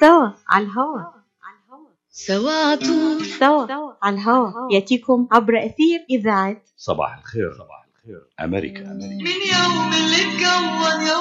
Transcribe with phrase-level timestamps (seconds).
[0.00, 1.00] سوا على الهوا.
[2.10, 4.72] سوا طول سوا على الهوا.
[4.72, 7.52] ياتيكم عبر اثير اذاعه صباح الخير.
[7.52, 11.16] صباح الخير امريكا امريكا من يوم اللي اتكون يا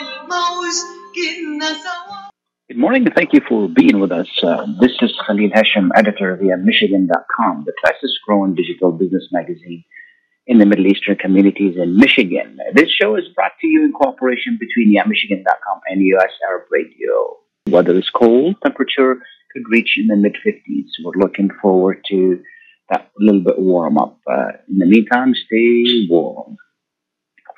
[0.00, 0.76] الموج
[1.14, 2.22] كنا سوا.
[2.72, 3.04] Good morning.
[3.06, 4.30] And thank you for being with us.
[4.42, 9.84] Uh, this is Khalil Hashem, editor YaMichigan.com, the fastest growing digital business magazine
[10.46, 12.48] in the Middle Eastern communities in Michigan.
[12.78, 17.41] This show is brought to you in cooperation between YaMichigan.com and US Arab Radio.
[17.68, 20.88] Weather is cold, temperature could reach in the mid 50s.
[21.04, 22.42] We're looking forward to
[22.90, 24.18] that little bit of warm up.
[24.30, 26.56] Uh, in the meantime, stay warm.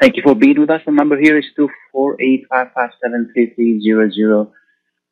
[0.00, 0.82] Thank you for being with us.
[0.84, 1.46] The number here is
[1.94, 4.50] 248-557-3300.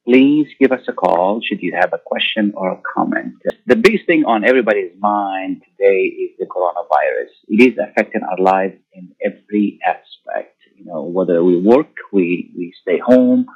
[0.05, 3.35] Please give us a call should you have a question or a comment.
[3.67, 7.31] The biggest thing on everybody's mind today is the coronavirus.
[7.49, 10.57] It is affecting our lives in every aspect.
[10.77, 13.47] You know, whether we work, we, we stay home,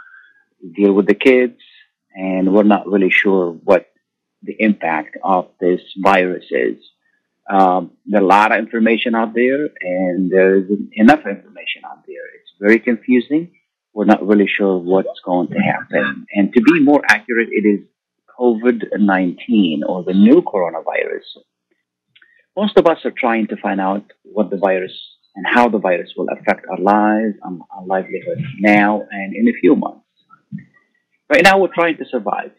[0.75, 1.59] deal with the kids,
[2.15, 3.87] and we're not really sure what
[4.43, 6.79] the impact of this virus is.
[7.49, 12.27] Um, there's a lot of information out there, and there isn't enough information out there.
[12.35, 13.53] It's very confusing.
[13.93, 16.27] We're not really sure what's going to happen.
[16.33, 17.87] And to be more accurate, it is
[18.39, 21.43] COVID 19 or the new coronavirus.
[22.57, 24.93] Most of us are trying to find out what the virus
[25.35, 29.53] and how the virus will affect our lives, um, our livelihood now and in a
[29.61, 30.06] few months.
[31.29, 32.53] Right now, we're trying to survive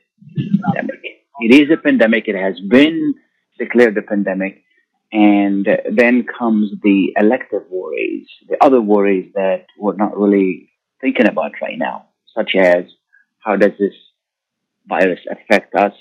[0.66, 1.00] pandemic.
[1.40, 2.28] It is a pandemic.
[2.28, 3.14] It has been
[3.58, 4.64] declared a pandemic.
[5.12, 5.66] And
[5.96, 11.78] then comes the elective worries, the other worries that we're not really thinking about right
[11.78, 12.84] now, such as
[13.40, 13.94] how does this
[14.86, 15.94] virus affect us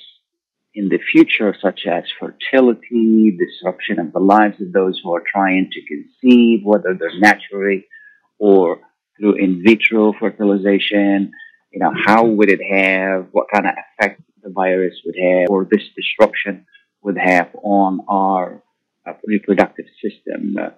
[0.74, 5.70] in the future, such as fertility, disruption of the lives of those who are trying
[5.70, 7.86] to conceive, whether they're naturally
[8.40, 8.80] or
[9.16, 11.30] through in vitro fertilization.
[11.76, 15.68] You know, how would it have, what kind of effect the virus would have, or
[15.70, 16.64] this disruption
[17.02, 18.62] would have on our
[19.06, 20.56] uh, reproductive system.
[20.58, 20.70] Uh,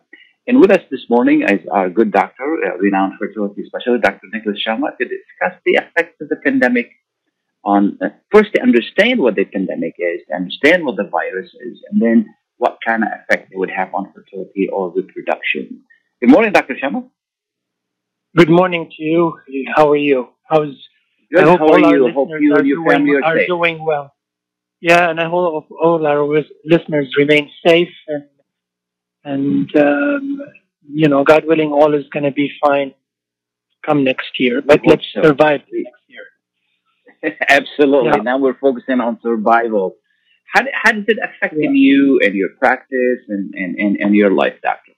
[0.48, 4.26] and with us this morning is our good doctor, uh, renowned fertility specialist, Dr.
[4.32, 6.90] Nicholas Shama, to discuss the effects of the pandemic
[7.64, 11.78] on, uh, first to understand what the pandemic is, to understand what the virus is,
[11.92, 12.26] and then
[12.56, 15.84] what kind of effect it would have on fertility or reproduction.
[16.20, 16.76] Good morning, Dr.
[16.76, 17.04] Shama.
[18.36, 19.38] Good morning to you.
[19.74, 20.28] How are you?
[20.44, 20.74] How's
[21.32, 21.44] Good.
[21.44, 22.12] I hope How all are you?
[22.12, 23.48] Hope you are and your doing, family are are safe.
[23.48, 24.14] doing well.
[24.80, 26.24] Yeah, and I hope all our
[26.64, 28.24] listeners remain safe and
[29.24, 30.40] and um,
[30.88, 32.94] you know, God willing, all is going to be fine
[33.84, 34.62] come next year.
[34.62, 35.22] But let's so.
[35.22, 37.36] survive next year.
[37.48, 38.10] Absolutely.
[38.16, 38.22] Yeah.
[38.22, 39.96] Now we're focusing on survival.
[40.54, 41.70] How, how does it affect Yeah.
[41.72, 44.92] you and your practice and, and, and, and your life, doctor?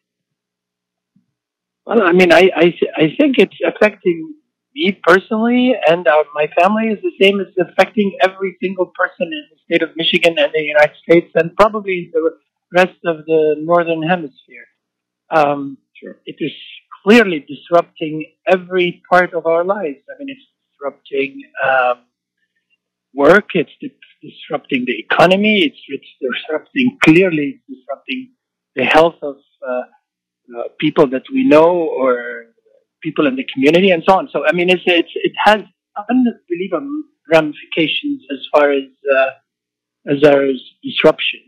[1.91, 4.35] Well, I mean, I I, I think it's affecting
[4.77, 7.41] me personally, and uh, my family is the same.
[7.41, 11.57] It's affecting every single person in the state of Michigan and the United States, and
[11.57, 12.23] probably the
[12.73, 14.67] rest of the northern hemisphere.
[15.31, 16.17] Um, Sure.
[16.27, 16.53] It is
[17.05, 20.01] clearly disrupting every part of our lives.
[20.11, 22.07] I mean, it's disrupting um,
[23.15, 23.51] work.
[23.55, 25.63] It's di- disrupting the economy.
[25.67, 28.31] It's, it's disrupting clearly it's disrupting
[28.77, 29.37] the health of
[29.69, 29.83] uh,
[30.57, 32.47] uh, people that we know or
[33.03, 34.29] people in the community and so on.
[34.33, 35.63] So I mean, it's, it's it has
[36.09, 37.03] unbelievable
[37.33, 38.85] ramifications as far as
[39.17, 39.31] uh,
[40.13, 41.41] as there is disruption.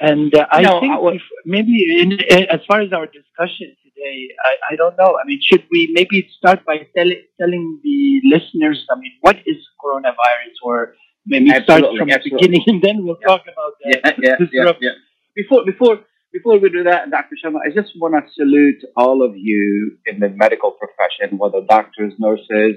[0.00, 3.76] And uh, I No, think I if, maybe in, in, as far as our discussion
[3.84, 5.18] today, I, I don't know.
[5.22, 9.58] I mean, should we maybe start by tell, telling the listeners, I mean, what is
[9.84, 10.94] coronavirus, or
[11.26, 12.30] maybe start from absolutely.
[12.30, 13.28] the beginning and then we'll Yeah.
[13.28, 14.16] talk about that.
[14.22, 14.90] yeah, yeah, yeah, yeah.
[15.36, 16.00] Before, before,
[16.32, 17.36] before we do that, Dr.
[17.42, 22.14] Shama, I just want to salute all of you in the medical profession, whether doctors,
[22.18, 22.76] nurses,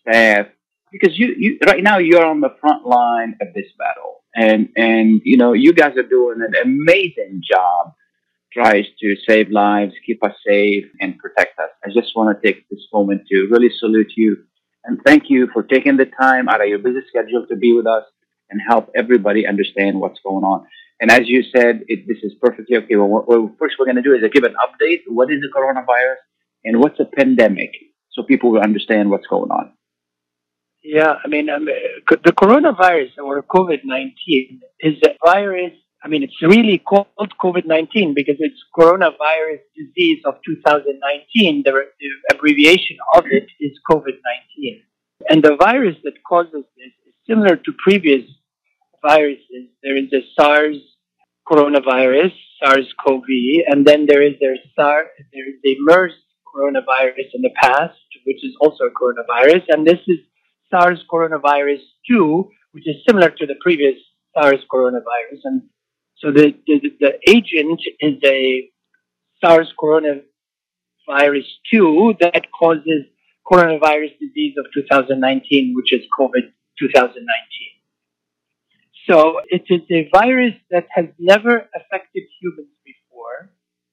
[0.00, 0.46] staff,
[0.92, 5.20] because you, you right now you're on the front line of this battle, and and
[5.24, 7.92] you know you guys are doing an amazing job,
[8.52, 11.70] tries to save lives, keep us safe, and protect us.
[11.84, 14.36] I just want to take this moment to really salute you
[14.86, 17.86] and thank you for taking the time out of your busy schedule to be with
[17.86, 18.04] us
[18.50, 20.64] and help everybody understand what's going on.
[21.00, 22.96] And as you said, it, this is perfectly okay.
[22.96, 23.26] Well, what,
[23.58, 25.00] first we're going to do is give an update.
[25.06, 26.16] What is the coronavirus
[26.64, 27.70] and what's a pandemic
[28.16, 29.72] so people will understand what's going on.
[30.82, 35.72] Yeah, I mean, um, the coronavirus or COVID 19 is a virus.
[36.02, 37.08] I mean, it's really called
[37.42, 41.62] COVID 19 because it's coronavirus disease of 2019.
[41.64, 44.16] The, the abbreviation of it is COVID
[44.62, 44.82] 19.
[45.28, 48.22] And the virus that causes this is similar to previous
[49.06, 49.70] viruses.
[49.82, 50.76] There is a SARS
[51.48, 52.32] coronavirus,
[52.62, 53.28] SARS CoV,
[53.68, 56.12] and then there is their SARS, there is a MERS
[56.52, 60.18] coronavirus in the past, which is also a coronavirus, and this is
[60.70, 63.94] SARS coronavirus 2, which is similar to the previous
[64.34, 65.40] SARS coronavirus.
[65.44, 65.62] And
[66.16, 68.70] so the, the, the agent is a
[69.44, 70.24] SARS coronavirus
[71.72, 73.04] 2 that causes
[73.50, 77.45] coronavirus disease of 2019, which is COVID 2019.
[79.08, 83.50] So it is a virus that has never affected humans before.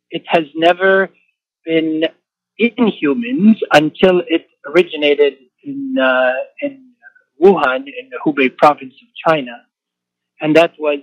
[0.09, 1.09] It has never
[1.65, 2.03] been
[2.57, 5.33] in humans until it originated
[5.63, 6.93] in, uh, in
[7.41, 9.51] Wuhan, in the Hubei province of China.
[10.41, 10.99] And that was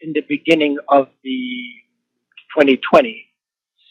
[0.00, 1.70] in the beginning of the
[2.58, 3.26] 2020.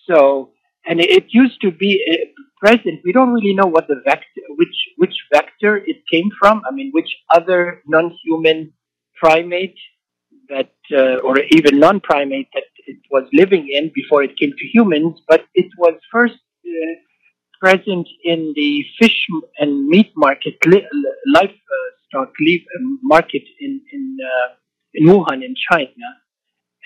[0.10, 0.52] So,
[0.86, 3.02] and it used to be uh, present.
[3.06, 6.62] We don't really know what the vector, which, which vector it came from.
[6.68, 8.74] I mean, which other non-human
[9.24, 9.78] primate
[10.50, 15.16] that, uh, or even non-primate that it was living in before it came to humans,
[15.28, 16.94] but it was first uh,
[17.62, 19.20] present in the fish
[19.60, 20.88] and meat market, li-
[21.36, 22.68] livestock li-
[23.04, 24.50] market in in, uh,
[24.96, 26.08] in Wuhan in China,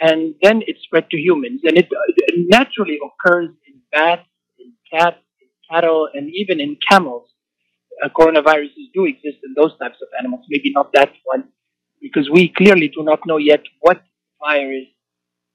[0.01, 4.27] and then it spread to humans, and it, it naturally occurs in bats,
[4.59, 7.29] in cats, in cattle, and even in camels.
[8.03, 11.45] Uh, coronaviruses do exist in those types of animals, maybe not that one,
[12.05, 13.99] because we clearly do not know yet what
[14.39, 14.89] virus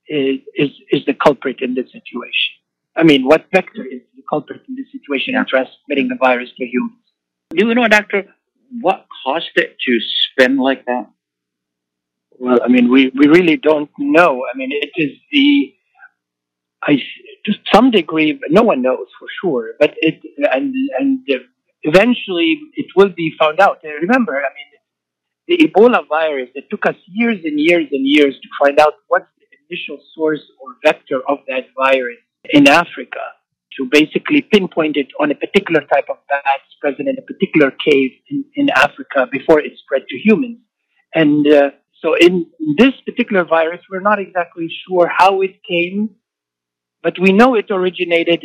[0.09, 2.51] is, is, is the culprit in this situation.
[2.97, 6.65] I mean, what vector is the culprit in this situation in transmitting the virus to
[6.65, 7.05] humans?
[7.51, 8.25] Do you know, doctor,
[8.81, 11.07] what caused it to spin like that?
[12.37, 14.45] Well, I mean, we, we really don't know.
[14.53, 15.73] I mean, it is the,
[16.83, 17.01] I,
[17.45, 20.21] to some degree, no one knows for sure, but it,
[20.53, 21.21] and, and
[21.83, 23.79] eventually it will be found out.
[23.85, 24.70] Remember, I mean,
[25.51, 29.27] the Ebola virus, it took us years and years and years to find out what's
[29.41, 32.19] the initial source or vector of that virus
[32.51, 33.25] in Africa
[33.77, 38.13] to basically pinpoint it on a particular type of bats present in a particular cave
[38.31, 40.59] in, in Africa before it spread to humans.
[41.15, 41.71] And uh,
[42.01, 42.47] so in
[42.79, 46.11] this particular virus, we're not exactly sure how it came,
[47.03, 48.45] but we know it originated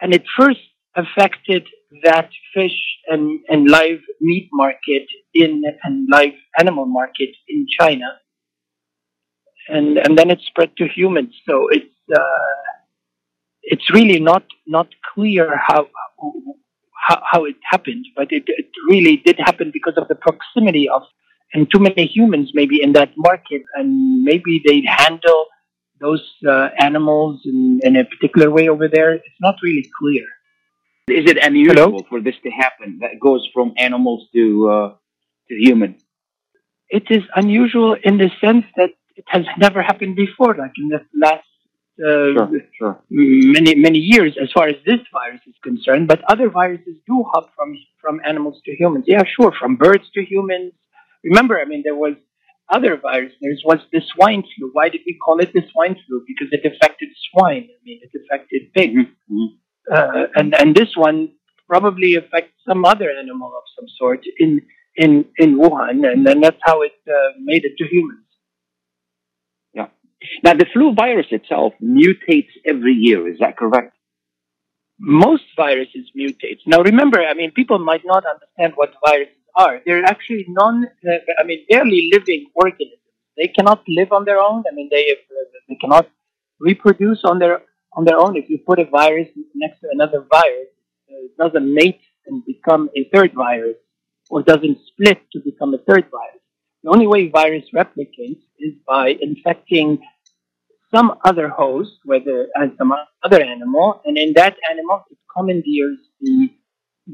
[0.00, 0.60] and it first
[0.94, 1.66] affected
[2.04, 2.78] that fish
[3.08, 8.06] and, and live meat market in and live animal market in China.
[9.68, 11.34] And, and then it spread to humans.
[11.48, 12.54] So it's, uh,
[13.62, 15.88] it's really not, not clear how,
[17.06, 21.02] how, how it happened, but it, it really did happen because of the proximity of,
[21.52, 25.46] and too many humans maybe in that market, and maybe they handle
[26.00, 29.14] those uh, animals in, in a particular way over there.
[29.14, 30.24] It's not really clear.
[31.10, 32.06] Is it unusual Hello?
[32.08, 32.98] for this to happen?
[33.00, 34.88] That goes from animals to uh,
[35.48, 35.96] to human.
[36.88, 41.00] It is unusual in the sense that it has never happened before, like in the
[41.24, 41.44] last
[42.02, 42.48] uh,
[42.78, 43.02] sure.
[43.10, 46.08] many many years, as far as this virus is concerned.
[46.08, 49.04] But other viruses do hop from from animals to humans.
[49.06, 50.72] Yeah, sure, from birds to humans.
[51.22, 52.14] Remember, I mean, there was
[52.70, 53.32] other virus.
[53.40, 54.70] There was the swine flu.
[54.72, 56.24] Why did we call it the swine flu?
[56.26, 57.68] Because it affected swine.
[57.68, 59.06] I mean, it affected pigs.
[59.30, 59.48] Mhm.
[59.92, 61.30] Uh, and and this one
[61.68, 64.60] probably affects some other animal of some sort in
[64.96, 68.26] in in Wuhan, and then that's how it uh, made it to humans.
[69.72, 69.88] Yeah.
[70.44, 73.28] Now, the flu virus itself mutates every year.
[73.32, 73.96] Is that correct?
[74.98, 76.60] Most viruses mutate.
[76.66, 79.80] Now, remember, I mean, people might not understand what viruses are.
[79.84, 82.98] They're actually non, uh, I mean, barely living organisms.
[83.36, 84.64] They cannot live on their own.
[84.70, 85.04] I mean, they
[85.68, 86.06] they cannot
[86.60, 88.36] reproduce on their on their own.
[88.36, 90.68] If you put a virus next to another virus,
[91.10, 93.76] uh, it doesn't mate and become a third virus,
[94.30, 96.42] or doesn't split to become a third virus.
[96.82, 99.98] The only way virus replicates is by infecting
[100.94, 102.92] some other host, whether as some
[103.22, 106.50] other animal, and in that animal it commandeers the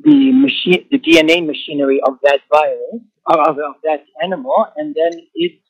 [0.02, 5.60] the machine, the DNA machinery of that virus of, of that animal, and then it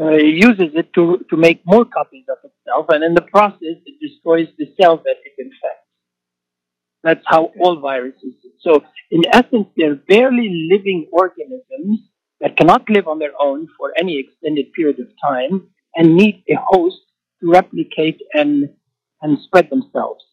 [0.00, 3.96] uh, uses it to to make more copies of itself, and in the process it
[4.00, 5.88] destroys the cell that it infects.
[7.02, 8.34] That's how all viruses.
[8.60, 12.00] So in essence, they're barely living organisms
[12.40, 16.56] that cannot live on their own for any extended period of time and need a
[16.56, 16.96] host
[17.40, 18.70] to replicate and
[19.22, 20.24] and spread themselves.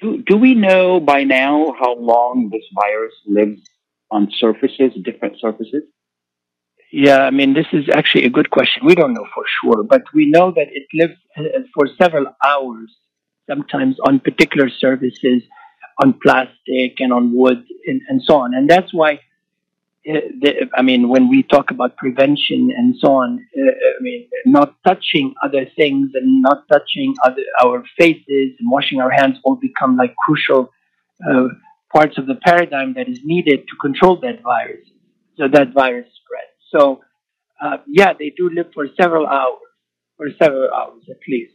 [0.00, 3.62] Do Do we know by now how long this virus lives
[4.10, 5.84] on surfaces, different surfaces?
[6.92, 8.84] Yeah, I mean, this is actually a good question.
[8.84, 12.94] We don't know for sure, but we know that it lives uh, for several hours,
[13.48, 15.42] sometimes on particular surfaces,
[16.02, 18.52] on plastic and on wood and, and so on.
[18.54, 23.46] And that's why, uh, the, I mean, when we talk about prevention and so on,
[23.58, 29.00] uh, I mean, not touching other things and not touching other, our faces and washing
[29.00, 30.70] our hands all become like crucial
[31.26, 31.48] uh,
[31.94, 34.86] parts of the paradigm that is needed to control that virus,
[35.38, 36.51] so that virus spreads.
[36.74, 37.00] So,
[37.62, 39.60] uh, yeah, they do live for several hours,
[40.16, 41.52] for several hours at least.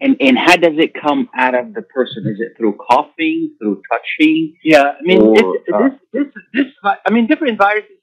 [0.00, 2.24] And and how does it come out of the person?
[2.28, 4.56] Is it through coughing, through touching?
[4.62, 6.66] Yeah, I mean, Or, it, uh, this, this, this,
[7.04, 7.98] I mean, different viruses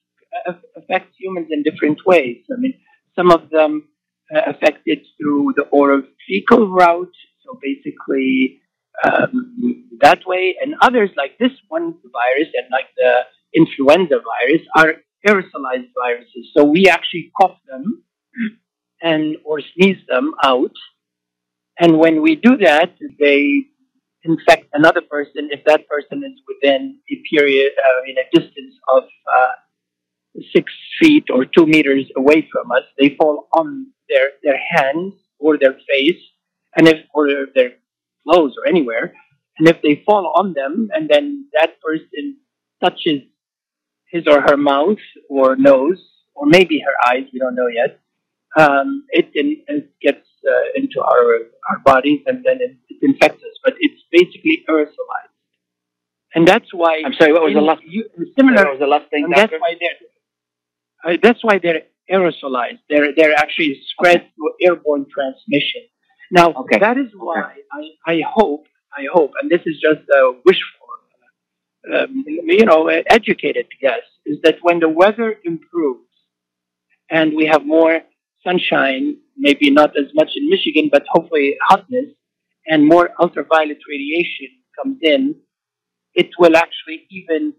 [0.75, 2.43] affect humans in different ways.
[2.51, 2.73] I mean,
[3.15, 3.87] some of them
[4.35, 8.59] uh, affect it through the oral fecal route, so basically
[9.05, 13.21] um, that way, and others like this one virus and like the
[13.55, 14.95] influenza virus are
[15.27, 16.51] aerosolized viruses.
[16.55, 18.03] So we actually cough them
[19.01, 20.75] and or sneeze them out,
[21.79, 23.65] and when we do that, they
[24.23, 29.03] infect another person if that person is within a period, uh, in a distance of
[29.03, 29.53] uh,
[30.53, 32.83] six feet or two meters away from us.
[32.97, 36.21] They fall on their, their hands or their face,
[36.75, 37.71] and if or their
[38.23, 39.13] clothes or anywhere,
[39.59, 42.37] and if they fall on them, and then that person
[42.83, 43.21] touches
[44.15, 46.01] his or her mouth or nose
[46.37, 47.91] or maybe her eyes, we don't know yet.
[48.63, 48.87] Um,
[49.19, 51.27] it, in, it gets uh, into our
[51.69, 53.55] our bodies and then it, it infects us.
[53.65, 55.35] But it's basically aerosolized,
[56.35, 57.33] and that's why I'm sorry.
[57.33, 57.81] What was the last?
[57.95, 58.01] you,
[58.37, 58.63] similar.
[58.63, 59.99] What was the last thing, that's why they're
[61.05, 61.83] uh, that's why they're
[62.15, 62.79] aerosolized.
[62.89, 65.83] They're they're actually spread through airborne transmission.
[66.31, 66.79] Now Okay.
[66.79, 67.41] that is why
[67.79, 68.63] I, I hope
[68.97, 70.74] I hope, and this is just a wishful,
[71.93, 76.09] um, you know, educated guess, is that when the weather improves
[77.09, 78.01] and we have more
[78.43, 82.09] sunshine, maybe not as much in Michigan, but hopefully hotness,
[82.67, 85.35] and more ultraviolet radiation comes in,
[86.13, 87.53] it will actually even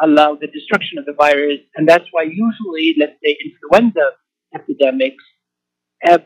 [0.00, 1.60] allow the destruction of the virus.
[1.74, 4.10] And that's why usually, let's say, influenza
[4.54, 5.24] epidemics
[6.04, 6.24] ebb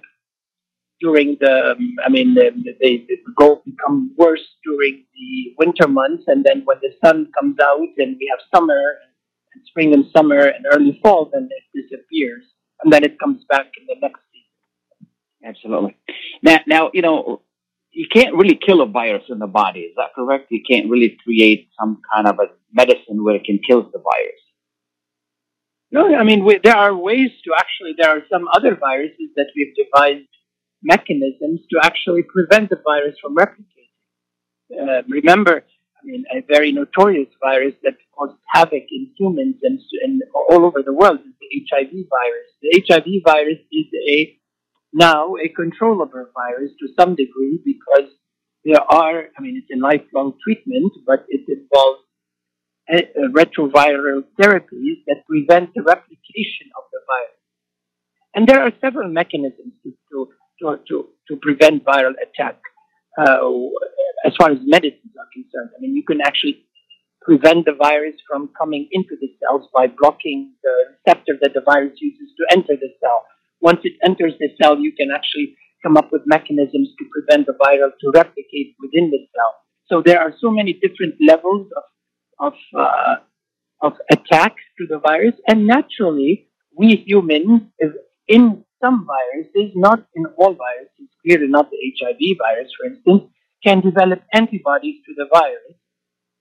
[1.01, 2.51] during the, um, I mean, they,
[2.81, 6.25] they they go become worse during the winter months.
[6.27, 8.81] And then when the sun comes out and we have summer
[9.55, 12.45] and spring and summer and early fall, then it disappears.
[12.83, 15.09] And then it comes back in the next season.
[15.45, 15.97] Absolutely.
[16.43, 17.43] Now, now you know,
[17.93, 19.81] you can't really kill a virus in the body.
[19.81, 20.49] Is that correct?
[20.51, 24.43] You can't really create some kind of a medicine where it can kill the virus.
[25.91, 29.47] No, I mean, we, there are ways to actually, there are some other viruses that
[29.57, 30.29] we've devised
[30.87, 33.91] mechanisms to actually prevent the virus from replicating.
[34.71, 35.65] Uh, remember,
[35.99, 40.83] I mean, a very notorious virus that caused havoc in humans and, and all over
[40.83, 42.49] the world is the HIV virus.
[42.63, 44.39] The HIV virus is a
[44.93, 48.11] now a controllable virus to some degree because
[48.65, 52.01] there are, I mean, it's a lifelong treatment, but it involves
[52.93, 57.41] uh, uh, retroviral therapies that prevent the replication of the virus.
[58.35, 60.29] And there are several mechanisms to, to,
[60.61, 62.59] to, to, to prevent viral attack
[63.19, 63.39] uh,
[64.25, 65.71] as far as medicines are concerned.
[65.77, 66.65] I mean, you can actually
[67.23, 71.95] prevent the virus from coming into the cells by blocking the receptor that the virus
[72.01, 73.27] uses to enter the cell.
[73.61, 77.53] Once it enters the cell, you can actually come up with mechanisms to prevent the
[77.55, 79.55] viral to replicate within the cell.
[79.89, 81.83] So there are so many different levels of
[82.39, 83.17] of uh,
[83.81, 87.63] of attack to the virus, and naturally, we humans,
[88.29, 93.33] in some viruses, not in all viruses, clearly not the HIV virus, for instance,
[93.65, 95.77] can develop antibodies to the virus,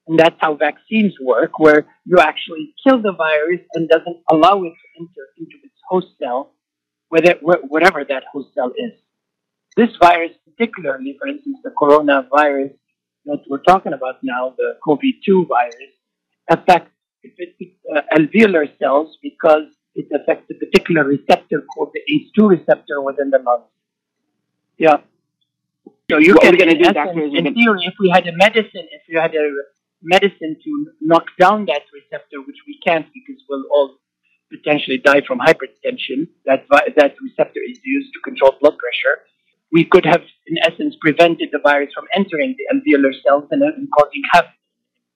[0.08, 4.74] and that's how vaccines work, where you actually kill the virus and doesn't allow it
[4.74, 6.54] to enter into its host cell,
[7.10, 9.00] whatever that host cell is.
[9.76, 12.74] This virus, particularly, for instance, the coronavirus
[13.26, 15.94] that we're talking about now, the COVID-2 virus,
[16.50, 16.92] affects
[17.96, 19.66] uh, alveolar cells because
[19.96, 23.70] it affects a particular receptor called the ACE2 receptor within the lungs.
[24.78, 24.98] Yeah.
[26.12, 28.36] So you What can, gonna in, do, doctor, in gonna- theory, if we had a
[28.36, 29.50] medicine, if you had a
[30.04, 30.72] medicine to
[31.02, 33.98] knock down that receptor, which we can't because we'll all
[34.52, 39.22] potentially die from hypertension, that that receptor is used to control blood pressure.
[39.72, 43.68] We could have, in essence, prevented the virus from entering the alveolar cells and, uh,
[43.78, 44.52] and causing havoc.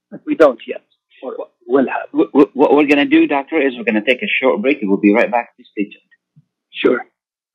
[0.09, 0.83] But we don't yet,
[1.23, 4.77] wh- What we're going to do, doctor, is we're going to take a short break
[4.81, 5.47] and we'll be right back.
[5.55, 6.11] Please stay tuned.
[6.81, 6.99] Sure.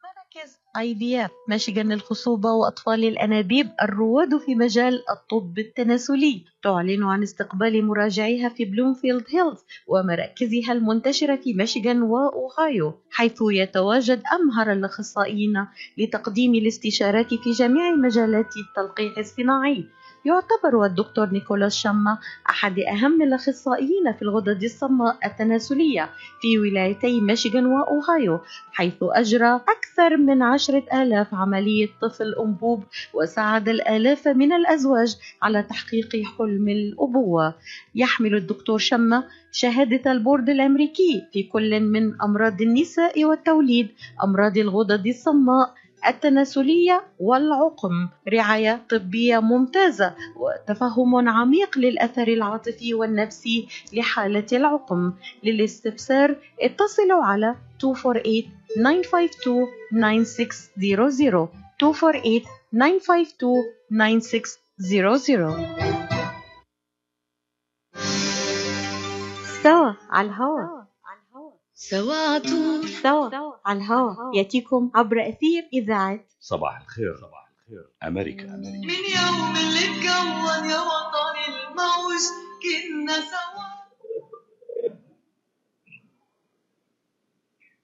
[0.05, 7.23] مراكز اي بي اف ميشيغان للخصوبة وأطفال الأنابيب الرواد في مجال الطب التناسلي تعلن عن
[7.23, 15.67] استقبال مراجعيها في بلومفيلد هيلز ومراكزها المنتشرة في ميشيغان وأوهايو حيث يتواجد أمهر الأخصائيين
[15.99, 19.85] لتقديم الاستشارات في جميع مجالات التلقيح الصناعي
[20.25, 22.19] يعتبر الدكتور نيكولاس شما
[22.51, 28.41] أحد أهم الأخصائيين في الغدد الصماء التناسلية في ولايتي ميشيغان وأوهايو
[28.73, 36.09] حيث أجرى أكثر من عشرة آلاف عملية طفل أنبوب وساعد الآلاف من الأزواج على تحقيق
[36.39, 37.55] حلم الأبوة.
[37.95, 43.89] يحمل الدكتور شما شهادة البورد الأمريكي في كل من أمراض النساء والتوليد
[44.25, 45.75] أمراض الغدد الصماء
[46.07, 55.13] التناسلية والعقم رعاية طبية ممتازة وتفهم عميق للأثر العاطفي والنفسي لحالة العقم.
[55.43, 58.43] للاستفسار اتصلوا على 248
[58.77, 61.49] 952 9600
[61.83, 62.41] 248
[62.73, 63.55] 952
[63.99, 65.95] 9600
[69.63, 70.84] سوا على الهواء.
[71.74, 73.30] سوا عطول سوا
[73.66, 79.80] على الهواء ياتيكم عبر اثير اذاعه صباح الخير صباح الخير أمريكا أمريكا من يوم اللي
[79.90, 82.24] اتكون يا وطن الموج
[82.64, 83.70] كنا سوا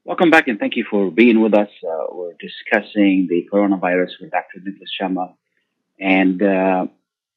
[0.08, 1.70] Welcome back and thank you for being with us.
[1.84, 4.60] Uh, we're discussing the coronavirus with Dr.
[4.64, 5.34] Nicholas Sharma.
[6.00, 6.86] And uh,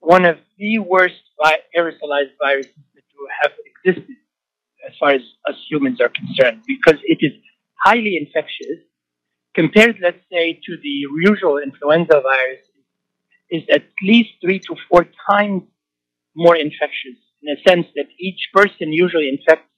[0.00, 3.04] one of the worst vi- aerosolized viruses that
[3.42, 4.16] have existed,
[4.86, 7.32] as far as us humans are concerned, because it is
[7.82, 8.84] highly infectious.
[9.54, 10.94] Compared, let's say, to the
[11.30, 12.60] usual influenza virus,
[13.50, 15.62] is at least three to four times
[16.34, 17.18] more infectious.
[17.42, 19.70] In a sense that each person usually infects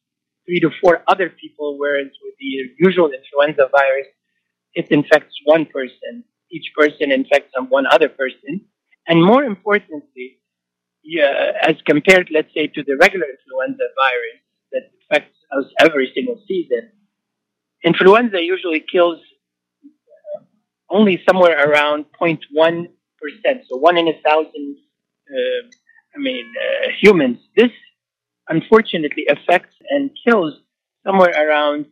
[0.46, 4.06] three to four other people, whereas with the usual influenza virus,
[4.74, 6.24] it infects one person.
[6.50, 8.60] Each person infects one other person.
[9.08, 10.38] And more importantly,
[11.02, 14.40] yeah, as compared, let's say, to the regular influenza virus
[14.72, 16.90] that affects us every single season,
[17.84, 19.20] influenza usually kills
[20.90, 22.88] only somewhere around 0.1%.
[23.68, 24.76] So one in a thousand,
[25.30, 25.66] uh,
[26.14, 27.38] I mean, uh, humans.
[27.56, 27.70] This
[28.48, 30.54] unfortunately affects and kills
[31.04, 31.86] somewhere around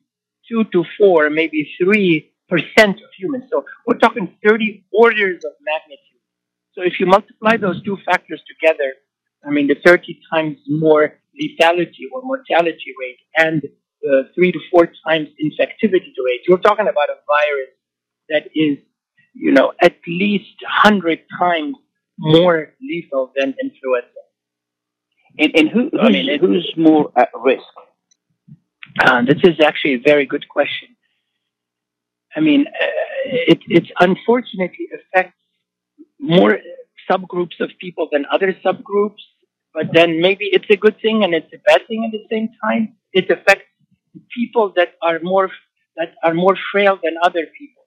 [0.48, 3.44] two to four, maybe three percent of humans.
[3.50, 6.20] So we're talking 30 orders of magnitude.
[6.74, 8.92] So if you multiply those two factors together,
[9.46, 13.62] I mean, the 30 times more lethality or mortality rate and
[14.02, 17.72] the three to four times infectivity rate, you're talking about a virus
[18.28, 18.78] that is,
[19.34, 21.76] you know, at least 100 times
[22.18, 24.08] more lethal than influenza.
[25.38, 27.64] And, and who, who's, I mean, who's more at risk?
[29.00, 30.88] Uh, this is actually a very good question.
[32.36, 32.86] I mean, uh,
[33.24, 35.38] it, it unfortunately affects
[36.20, 36.58] more
[37.10, 39.22] subgroups of people than other subgroups,
[39.72, 42.48] but then maybe it's a good thing and it's a bad thing at the same
[42.62, 42.96] time.
[43.12, 43.66] It affects
[44.34, 45.50] people that are more
[45.96, 47.83] that are more frail than other people,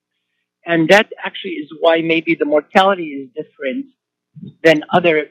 [0.67, 3.87] and that actually is why maybe the mortality is different
[4.63, 5.27] than other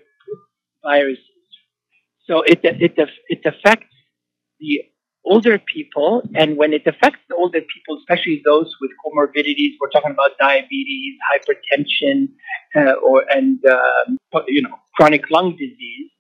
[0.83, 1.45] viruses.
[2.27, 2.95] So it it
[3.29, 3.95] it affects
[4.59, 4.81] the
[5.25, 10.13] older people, and when it affects the older people, especially those with comorbidities, we're talking
[10.13, 12.29] about diabetes, hypertension,
[12.75, 14.19] uh, or and um,
[14.49, 16.11] you know chronic lung disease.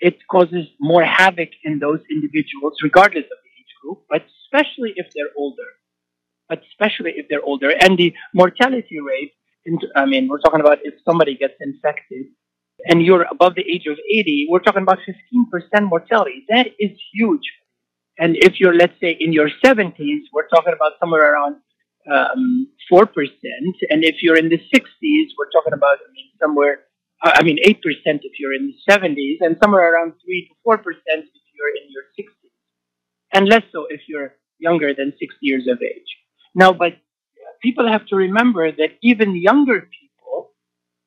[0.00, 5.06] It causes more havoc in those individuals, regardless of the age group, but especially if
[5.12, 5.70] they're older.
[6.48, 9.32] But especially if they're older, and the mortality rate.
[9.94, 12.24] I mean, we're talking about if somebody gets infected
[12.86, 16.44] and you're above the age of 80, we're talking about 15% mortality.
[16.48, 17.42] That is huge.
[18.18, 21.56] And if you're, let's say, in your 70s, we're talking about somewhere around
[22.10, 23.06] um, 4%.
[23.90, 26.80] And if you're in the 60s, we're talking about, I mean, somewhere,
[27.24, 30.78] uh, I mean, 8% if you're in the 70s, and somewhere around 3 to 4%
[30.78, 32.50] if you're in your 60s.
[33.34, 36.08] And less so if you're younger than 60 years of age.
[36.58, 36.94] Now, but
[37.62, 40.50] people have to remember that even younger people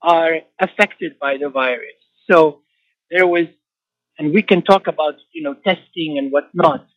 [0.02, 2.00] are affected by the virus.
[2.30, 2.62] So
[3.12, 3.48] there was,
[4.18, 6.88] and we can talk about, you know, testing and whatnot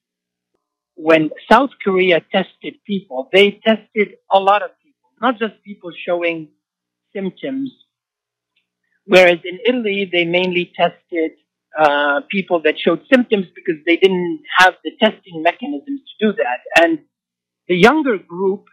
[0.97, 6.49] when South Korea tested people, they tested a lot of people, not just people showing
[7.13, 7.73] symptoms.
[9.07, 11.33] Whereas in Italy, they mainly tested
[11.79, 16.61] uh, people that showed symptoms because they didn't have the testing mechanisms to do that.
[16.83, 17.01] And
[17.69, 18.65] the younger group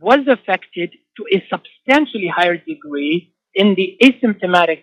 [0.00, 4.82] was affected to a substantially higher degree in the asymptomatic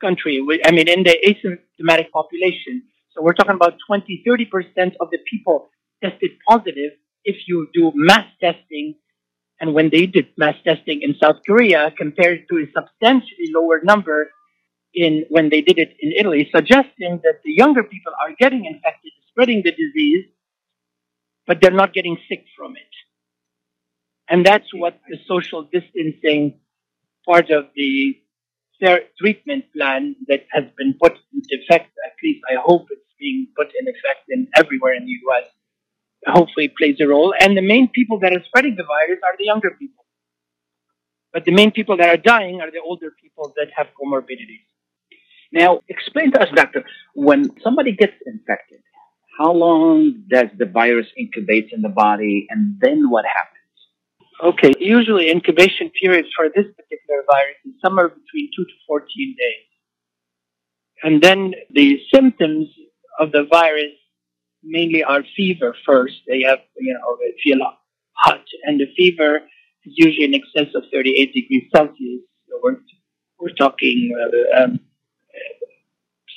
[0.00, 2.82] country, I mean, in the asymptomatic population.
[3.12, 5.70] So we're talking about 20, 30% of the people
[6.02, 6.92] tested positive
[7.24, 8.96] if you do mass testing.
[9.60, 14.30] And when they did mass testing in South Korea compared to a substantially lower number
[14.94, 19.12] in when they did it in Italy, suggesting that the younger people are getting infected,
[19.30, 20.26] spreading the disease,
[21.46, 22.92] but they're not getting sick from it.
[24.28, 26.60] And that's what the social distancing
[27.26, 28.16] part of the
[29.18, 33.68] treatment plan that has been put into effect, at least I hope it's being put
[33.78, 35.48] in effect in everywhere in the US,
[36.26, 37.34] hopefully plays a role.
[37.38, 40.04] And the main people that are spreading the virus are the younger people.
[41.32, 44.66] But the main people that are dying are the older people that have comorbidities.
[45.52, 48.80] Now, explain to us, doctor, when somebody gets infected,
[49.38, 53.52] how long does the virus incubate in the body, and then what happens?
[54.42, 59.66] Okay, usually incubation periods for this particular virus is somewhere between 2 to 14 days.
[61.04, 62.68] And then the symptoms
[63.18, 63.92] of the virus
[64.62, 66.14] mainly are fever first.
[66.26, 67.58] They have, you know, they feel
[68.14, 69.40] hot, and the fever
[69.84, 72.22] is usually in excess of 38 degrees Celsius.
[72.48, 72.78] So we're,
[73.38, 74.80] we're talking uh, um,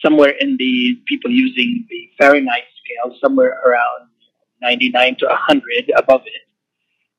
[0.03, 4.09] somewhere in the people using the Fahrenheit scale, somewhere around
[4.61, 6.41] 99 to 100 above it.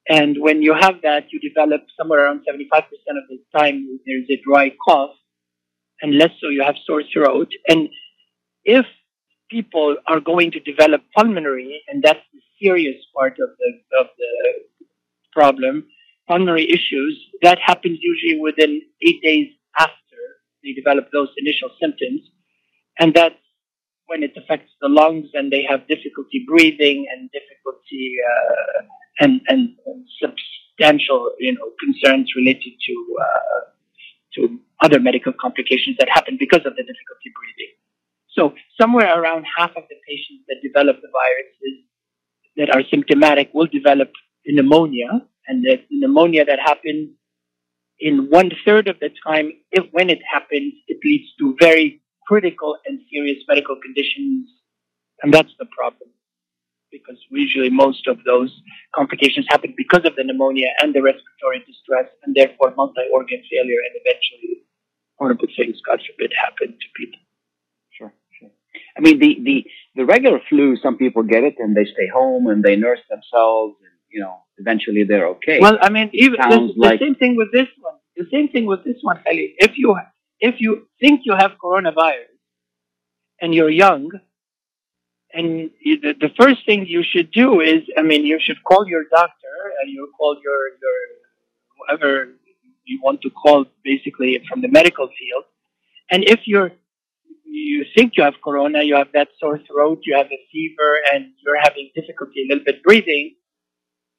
[0.09, 4.40] And when you have that, you develop somewhere around 75% of the time there's a
[4.46, 5.11] dry cough,
[6.00, 7.50] and less so you have sore throat.
[7.68, 7.88] And
[8.64, 8.87] if
[9.50, 14.35] people are going to develop pulmonary, and that's the serious part of the of the
[15.33, 15.87] problem,
[16.29, 19.48] pulmonary issues, that happens usually within eight days
[19.79, 20.20] after
[20.62, 22.20] they develop those initial symptoms,
[22.98, 23.35] and that's
[24.07, 28.83] when it affects the lungs and they have difficulty breathing and difficulty uh,
[29.21, 29.71] and, and
[30.21, 33.61] substantial you know concerns related to uh,
[34.35, 37.73] to other medical complications that happen because of the difficulty breathing.
[38.37, 41.77] So somewhere around half of the patients that develop the viruses
[42.59, 44.12] that are symptomatic will develop
[44.47, 45.09] pneumonia,
[45.49, 47.11] and the pneumonia that happens
[47.99, 52.76] in one third of the time, if when it happens, it leads to very critical
[52.86, 54.48] and serious medical conditions,
[55.22, 56.10] and that's the problem.
[56.92, 58.50] Because usually most of those
[58.94, 63.94] complications happen because of the pneumonia and the respiratory distress, and therefore multi-organ failure, and
[64.02, 64.64] eventually
[65.18, 67.20] horrible things, God forbid, happen to people.
[67.90, 68.50] Sure, sure.
[68.96, 69.64] I mean, the, the,
[69.96, 73.76] the regular flu, some people get it and they stay home and they nurse themselves
[73.82, 75.58] and, you know, eventually they're okay.
[75.60, 77.94] Well, I mean, even the, the like- same thing with this one.
[78.16, 79.50] The same thing with this one, Khalid.
[79.58, 79.94] If you
[80.40, 82.37] if you think you have coronavirus
[83.40, 84.11] and you're young,
[85.33, 89.05] and the, the first thing you should do is, I mean, you should call your
[89.11, 90.99] doctor and you call your your
[91.77, 92.33] whoever
[92.85, 95.44] you want to call, basically from the medical field.
[96.11, 96.70] And if you're
[97.44, 101.33] you think you have corona, you have that sore throat, you have a fever, and
[101.44, 103.35] you're having difficulty a little bit breathing,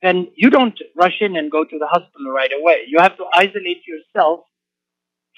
[0.01, 2.83] then you don't rush in and go to the hospital right away.
[2.87, 4.41] You have to isolate yourself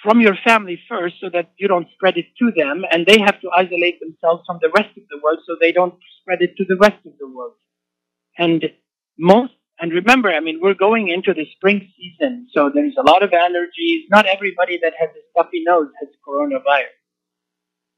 [0.04, 3.40] from your family first so that you don't spread it to them, and they have
[3.42, 6.66] to isolate themselves from the rest of the world so they don't spread it to
[6.68, 7.54] the rest of the world.
[8.38, 8.64] And
[9.18, 13.24] most, and remember, I mean, we're going into the spring season, so there's a lot
[13.24, 14.04] of allergies.
[14.10, 16.96] Not everybody that has a stuffy nose has coronavirus.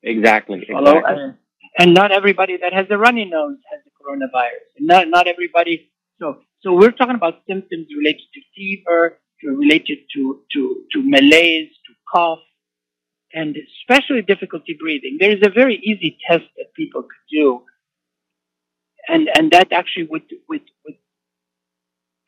[0.03, 0.65] exactly.
[0.67, 1.23] Exactly.
[1.23, 1.33] Uh,
[1.77, 4.65] and not everybody that has a runny nose has the coronavirus.
[4.77, 5.91] And not not everybody.
[6.19, 11.93] So so we're talking about symptoms related to fever, related to to to malaise, to
[12.13, 12.39] cough,
[13.33, 15.17] and especially difficulty breathing.
[15.19, 17.63] There is a very easy test that people could do,
[19.07, 20.95] and and that actually would would would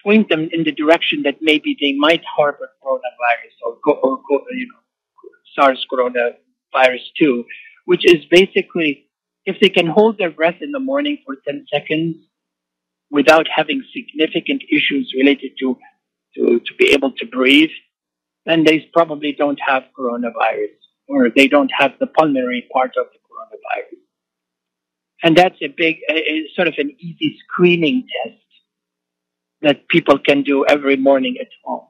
[0.03, 4.45] point them in the direction that maybe they might harbor coronavirus or, co- or co-
[4.51, 4.81] you know
[5.55, 7.45] SARS coronavirus two,
[7.85, 9.07] which is basically
[9.45, 12.17] if they can hold their breath in the morning for 10 seconds
[13.11, 15.77] without having significant issues related to,
[16.35, 17.69] to, to be able to breathe,
[18.45, 23.19] then they probably don't have coronavirus or they don't have the pulmonary part of the
[23.19, 23.99] coronavirus.
[25.23, 28.37] And that's a big, a, sort of an easy screening test
[29.61, 31.87] that people can do every morning at home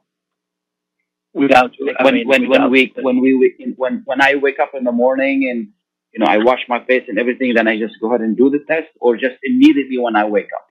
[1.34, 3.30] without Like I when mean, when when we the- when we
[3.76, 5.68] when when I wake up in the morning and
[6.12, 8.50] you know I wash my face and everything, then I just go ahead and do
[8.50, 10.66] the test, or just immediately when I wake up.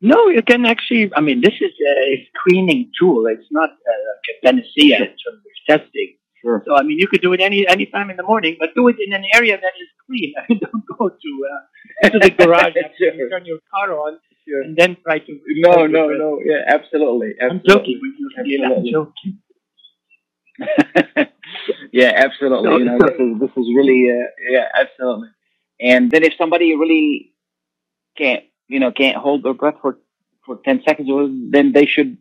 [0.00, 1.10] No, you can actually.
[1.16, 3.26] I mean, this is a screening tool.
[3.26, 6.16] It's not uh, like a panacea in terms of testing.
[6.42, 6.62] Sure.
[6.66, 8.88] So I mean, you could do it any any time in the morning, but do
[8.88, 10.34] it in an area that is clean.
[10.38, 11.46] I mean, don't go to
[12.04, 13.30] uh, to the garage Sure.
[13.30, 14.62] turn your car on Sure.
[14.62, 15.40] and then try to.
[15.66, 16.40] No, no, no.
[16.44, 17.34] Yeah, absolutely.
[17.40, 17.94] I'm absolutely.
[17.94, 18.30] joking with you.
[18.36, 18.76] Khalil.
[18.76, 19.38] I'm joking.
[21.92, 22.70] yeah, absolutely.
[22.70, 25.28] So- you know, this is this is really uh, yeah, absolutely.
[25.80, 27.32] And then if somebody really
[28.16, 29.98] can't, you know, can't hold their breath for,
[30.44, 32.18] for 10 seconds, well, then they should,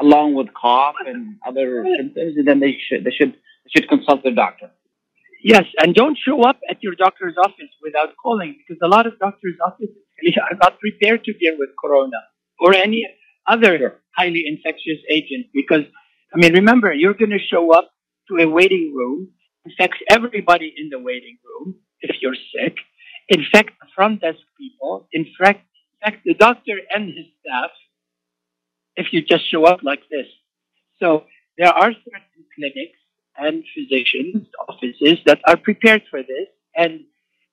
[0.00, 4.34] along with cough and other symptoms, then they should, they should, they should consult their
[4.34, 4.70] doctor.
[5.42, 9.18] Yes, and don't show up at your doctor's office without calling because a lot of
[9.18, 9.94] doctors' offices
[10.50, 12.18] are not prepared to deal with corona
[12.58, 13.06] or any
[13.46, 15.46] other highly infectious agent.
[15.54, 15.84] Because,
[16.34, 17.90] I mean, remember, you're going to show up
[18.28, 19.30] to a waiting room,
[19.64, 22.76] infect everybody in the waiting room if you're sick,
[23.28, 25.66] infect front desk people, infect,
[26.02, 27.70] infect the doctor and his staff
[28.96, 30.26] if you just show up like this.
[31.00, 31.24] So
[31.56, 32.98] there are certain clinics
[33.36, 36.48] and physicians offices that are prepared for this.
[36.74, 37.04] And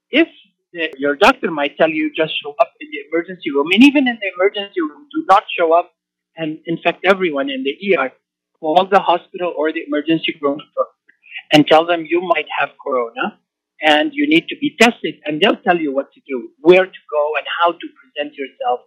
[0.10, 0.28] if
[0.74, 4.08] the, your doctor might tell you just show up in the emergency room, and even
[4.08, 5.94] in the emergency room, do not show up
[6.36, 8.12] and infect everyone in the ER.
[8.60, 10.60] Call the hospital or the emergency room
[11.52, 13.40] and tell them you might have corona
[13.82, 17.02] and you need to be tested, and they'll tell you what to do, where to
[17.12, 18.82] go, and how to present yourself,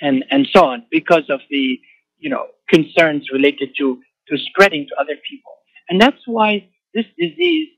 [0.00, 1.78] and and so on, because of the
[2.18, 5.52] you know concerns related to to spreading to other people.
[5.88, 7.68] And that's why this disease,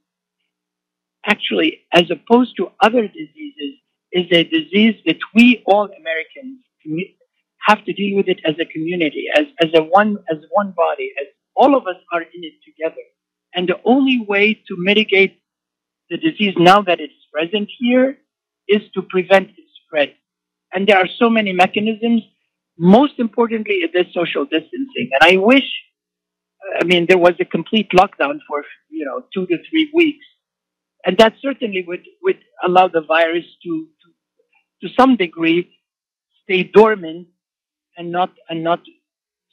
[1.26, 3.74] actually, as opposed to other diseases,
[4.12, 6.60] is a disease that we all Americans
[7.66, 11.12] have to deal with it as a community, as, as a one as one body,
[11.20, 13.02] as all of us are in it together.
[13.54, 15.40] And the only way to mitigate
[16.10, 18.18] the disease now that it's present here
[18.68, 20.14] is to prevent its spread.
[20.72, 22.22] And there are so many mechanisms.
[22.78, 25.10] Most importantly, it is social distancing.
[25.20, 25.64] And I wish
[26.80, 30.24] I mean, there was a complete lockdown for, you know, two to three weeks.
[31.04, 35.70] And that certainly would, would allow the virus to, to, to some degree,
[36.44, 37.28] stay dormant
[37.96, 38.80] and not, and not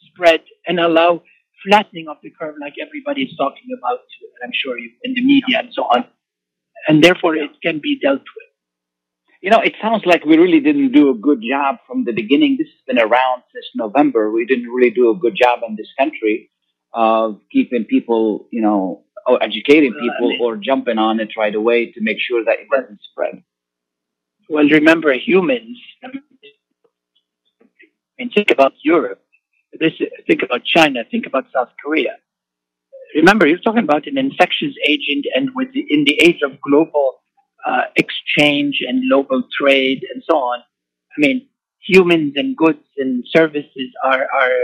[0.07, 1.21] spread and allow
[1.67, 5.59] flattening of the curve like everybody is talking about, and I'm sure in the media
[5.59, 6.05] and so on.
[6.87, 8.49] And therefore it can be dealt with.
[9.41, 12.55] You know, it sounds like we really didn't do a good job from the beginning.
[12.57, 14.31] This has been around since November.
[14.31, 16.49] We didn't really do a good job in this country
[16.93, 21.29] of keeping people, you know, or educating Well, I people mean- or jumping on it
[21.37, 23.43] right away to make sure that it doesn't spread.
[24.49, 25.77] Well, remember humans.
[26.03, 26.07] I
[28.17, 29.21] mean, think about Europe.
[29.79, 29.93] This,
[30.27, 31.03] think about China.
[31.09, 32.15] Think about South Korea.
[33.15, 37.15] Remember, you're talking about an infectious agent, and with the, in the age of global
[37.65, 40.59] uh, exchange and global trade and so on.
[40.59, 41.47] I mean,
[41.87, 44.57] humans and goods and services are are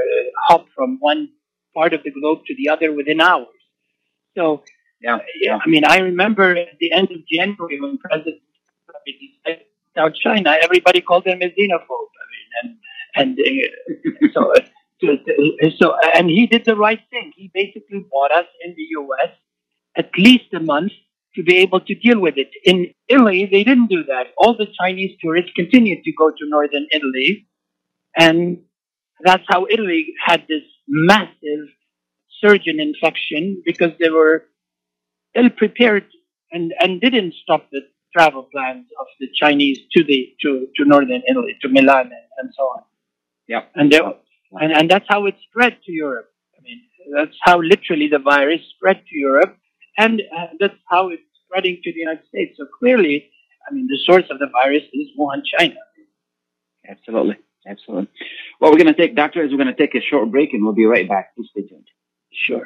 [0.47, 1.29] hop from one
[1.75, 3.47] part of the globe to the other within hours.
[4.37, 4.63] So,
[5.01, 8.41] Yeah, yeah, I mean, I remember at the end of January when President
[8.85, 9.65] Trump decided
[9.97, 12.11] South China, everybody called him a xenophobe.
[12.23, 12.69] I mean, and
[13.19, 14.53] and uh, so,
[15.79, 17.33] so and he did the right thing.
[17.35, 19.31] He basically bought us in the U.S.
[19.97, 20.91] at least a month
[21.35, 22.49] to be able to deal with it.
[22.65, 24.27] In Italy, they didn't do that.
[24.37, 27.47] All the Chinese tourists continued to go to northern Italy,
[28.17, 28.59] and
[29.23, 31.67] that's how Italy had this massive
[32.41, 34.45] surge in infection because they were
[35.35, 36.05] ill prepared
[36.51, 37.81] and, and didn't stop the
[38.13, 42.49] travel plans of the Chinese to the to, to northern Italy, to Milan and, and
[42.57, 42.83] so on.
[43.47, 43.71] Yep.
[43.75, 43.99] And, they,
[44.59, 46.29] and and that's how it spread to Europe.
[46.57, 46.81] I mean,
[47.15, 49.57] that's how literally the virus spread to Europe,
[49.97, 52.57] and uh, that's how it's spreading to the United States.
[52.57, 53.29] So clearly,
[53.69, 55.75] I mean, the source of the virus is Wuhan, China.
[56.87, 57.37] Absolutely.
[57.67, 58.07] Absolutely.
[58.59, 60.63] Well, we're going to take, doctor, is we're going to take a short break and
[60.63, 61.35] we'll be right back.
[61.35, 61.87] Please stay tuned.
[62.33, 62.65] Sure.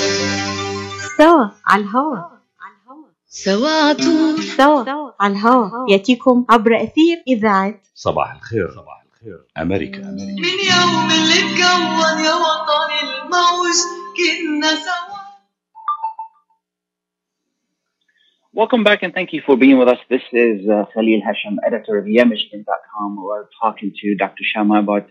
[1.21, 1.85] سوا على
[3.27, 3.93] سوا
[4.57, 8.69] سوا على ياتيكم عبر اثير اذاعه صباح الخير.
[8.71, 9.39] صباح الخير.
[9.57, 12.33] امريكا امريكا من يوم اللي اتكون يا
[13.03, 13.77] الموج
[14.17, 15.21] كنا سوا.
[18.53, 20.01] Welcome back and thank you for being with us.
[20.09, 23.09] This is uh, Khalil Hashem, editor of YaMichigan.com.
[23.27, 24.43] We're talking to Dr.
[24.51, 25.05] Shama about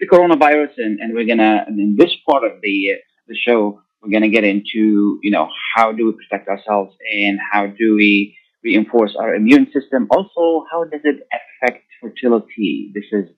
[0.00, 2.96] the coronavirus, and, and we're going to, in this part of the, uh,
[3.28, 3.60] the show,
[4.02, 8.36] we're gonna get into you know how do we protect ourselves and how do we
[8.66, 10.06] reinforce our immune system.
[10.10, 12.92] Also, how does it affect fertility?
[12.94, 13.30] This is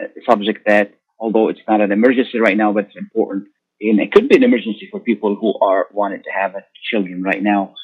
[0.00, 3.48] a subject that, although it's not an emergency right now, but it's important,
[3.80, 6.54] and it could be an emergency for people who are wanting to have
[6.90, 7.74] children right now.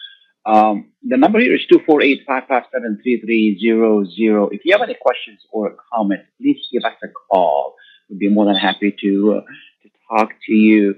[0.45, 4.49] Um, the number here is 248-557-3300.
[4.53, 7.77] If you have any questions or comments, please give us a call.
[8.09, 9.42] We'd be more than happy to uh,
[9.83, 10.97] to talk to you.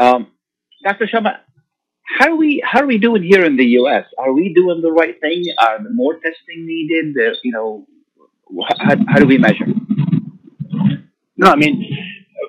[0.00, 0.28] Um,
[0.84, 1.08] Dr.
[1.08, 1.40] Shama,
[2.18, 4.06] how are we how are we doing here in the U.S.?
[4.18, 5.44] Are we doing the right thing?
[5.58, 7.16] Are there more testing needed?
[7.16, 7.86] Uh, you know,
[8.80, 9.66] how, how do we measure?
[11.36, 11.76] No, I mean,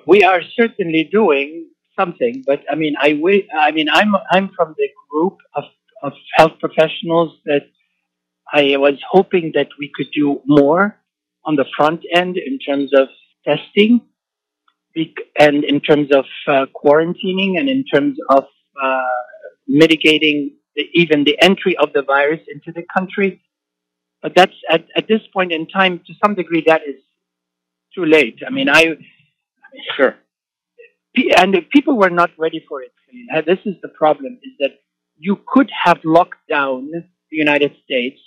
[0.06, 1.68] we are certainly doing
[1.98, 5.64] something, but I mean, I wi- I mean, I'm I'm from the group of,
[6.02, 7.66] of health professionals that
[8.52, 10.98] I was hoping that we could do more
[11.44, 13.08] on the front end in terms of
[13.46, 14.02] testing,
[14.96, 18.44] bec- and in terms of uh, quarantining, and in terms of
[18.82, 19.00] uh,
[19.68, 23.42] mitigating the, even the entry of the virus into the country.
[24.22, 26.96] But that's at, at this point in time, to some degree, that is
[27.94, 28.40] too late.
[28.46, 28.96] I mean, I
[29.96, 30.16] Sure.
[31.38, 32.92] And if people were not ready for it.
[33.46, 34.72] This is the problem: is that
[35.18, 38.20] you could have locked down the United States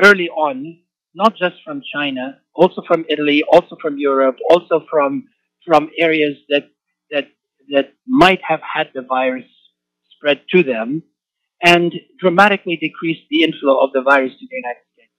[0.00, 0.78] early on,
[1.14, 5.24] not just from China, also from Italy, also from Europe, also from
[5.66, 6.68] from areas that
[7.10, 7.28] that
[7.72, 9.48] that might have had the virus
[10.16, 11.02] spread to them,
[11.62, 15.10] and dramatically decreased the inflow of the virus to the United States.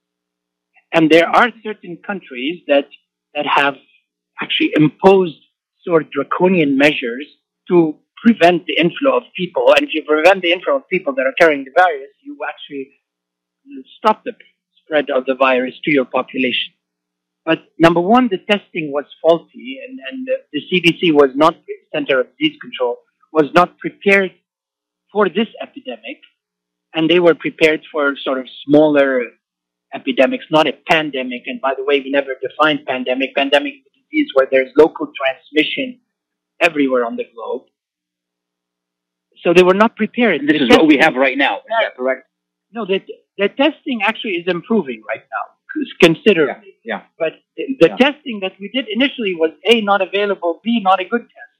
[0.92, 2.88] And there are certain countries that
[3.34, 3.76] that have
[4.40, 5.38] actually imposed
[5.84, 7.26] sort of draconian measures
[7.68, 9.72] to prevent the inflow of people.
[9.74, 12.90] And if you prevent the inflow of people that are carrying the virus, you actually
[13.98, 14.32] stop the
[14.86, 16.72] spread of the virus to your population.
[17.44, 21.54] But number one, the testing was faulty, and, and the, the CDC was not,
[21.94, 22.98] Center of Disease Control,
[23.32, 24.32] was not prepared
[25.12, 26.18] for this epidemic,
[26.94, 29.22] and they were prepared for sort of smaller
[29.94, 31.42] epidemics, not a pandemic.
[31.46, 33.34] And by the way, we never defined pandemic.
[33.34, 36.00] Pandemic is a disease where there's local transmission
[36.60, 37.62] everywhere on the globe.
[39.42, 40.40] So they were not prepared.
[40.42, 41.58] This The is what we have right now.
[41.58, 42.26] Is that correct?
[42.72, 43.00] No, the,
[43.38, 45.56] the testing actually is improving right now
[46.02, 46.74] considerably.
[46.84, 47.02] Yeah.
[47.18, 47.96] But the, the Yeah.
[47.96, 51.54] testing that we did initially was A, not available, B, not a good test.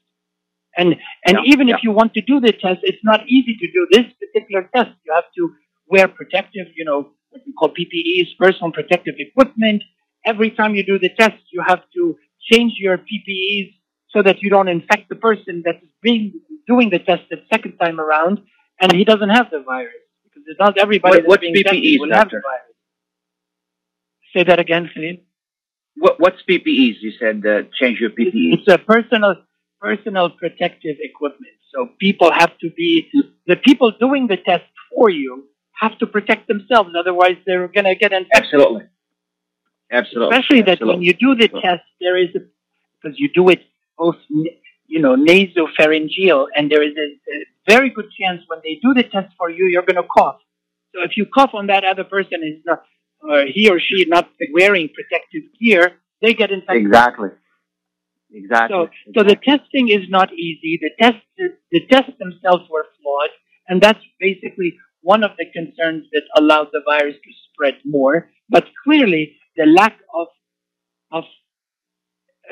[0.77, 1.75] And, and Yeah, even yeah.
[1.75, 4.91] if you want to do the test, it's not easy to do this particular test.
[5.05, 5.53] You have to
[5.87, 9.83] wear protective, you know, what we call PPEs, personal protective equipment.
[10.25, 12.17] Every time you do the test, you have to
[12.51, 13.73] change your PPEs
[14.09, 16.33] so that you don't infect the person that's being
[16.67, 18.39] doing the test the second time around,
[18.81, 20.06] and he doesn't have the virus
[20.37, 22.43] because it's not everybody What- what's being PPEs, will doctor?
[24.35, 25.17] Say that again, Khalil.
[25.97, 26.95] What, what's PPEs?
[27.01, 28.59] You said uh, change your PPEs.
[28.59, 29.35] It's a personal
[29.81, 31.53] personal protective equipment.
[31.73, 33.09] So people have to be
[33.45, 35.45] the people doing the test for you
[35.79, 38.43] have to protect themselves, otherwise they're going to get infected.
[38.55, 38.83] Absolutely.
[39.91, 40.35] Absolutely.
[40.37, 41.61] Especially that when you do the Absolutely.
[41.61, 42.39] test, there is a
[43.01, 43.61] because you do it
[43.97, 44.15] both
[44.87, 49.03] you know nasopharyngeal, and there is a, a very good chance when they do the
[49.03, 50.39] test for you, you're going to cough.
[50.95, 52.83] So if you cough on that other person is not
[53.21, 56.85] or he or she not wearing protective gear, they get infected.
[56.85, 57.29] Exactly.
[58.31, 58.75] Exactly.
[58.75, 60.79] So, so the testing is not easy.
[60.81, 61.25] The tests,
[61.71, 63.29] the tests themselves were flawed,
[63.69, 68.29] and that's basically one of the concerns that allowed the virus to spread more.
[68.49, 70.27] But clearly, the lack of
[71.11, 71.23] of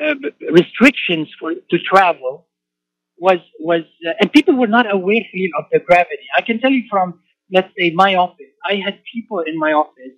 [0.02, 0.14] uh,
[0.52, 2.46] restrictions for to travel
[3.18, 5.22] was was, uh, and people were not aware
[5.58, 6.26] of the gravity.
[6.36, 7.20] I can tell you from
[7.52, 10.16] let's say my office, I had people in my office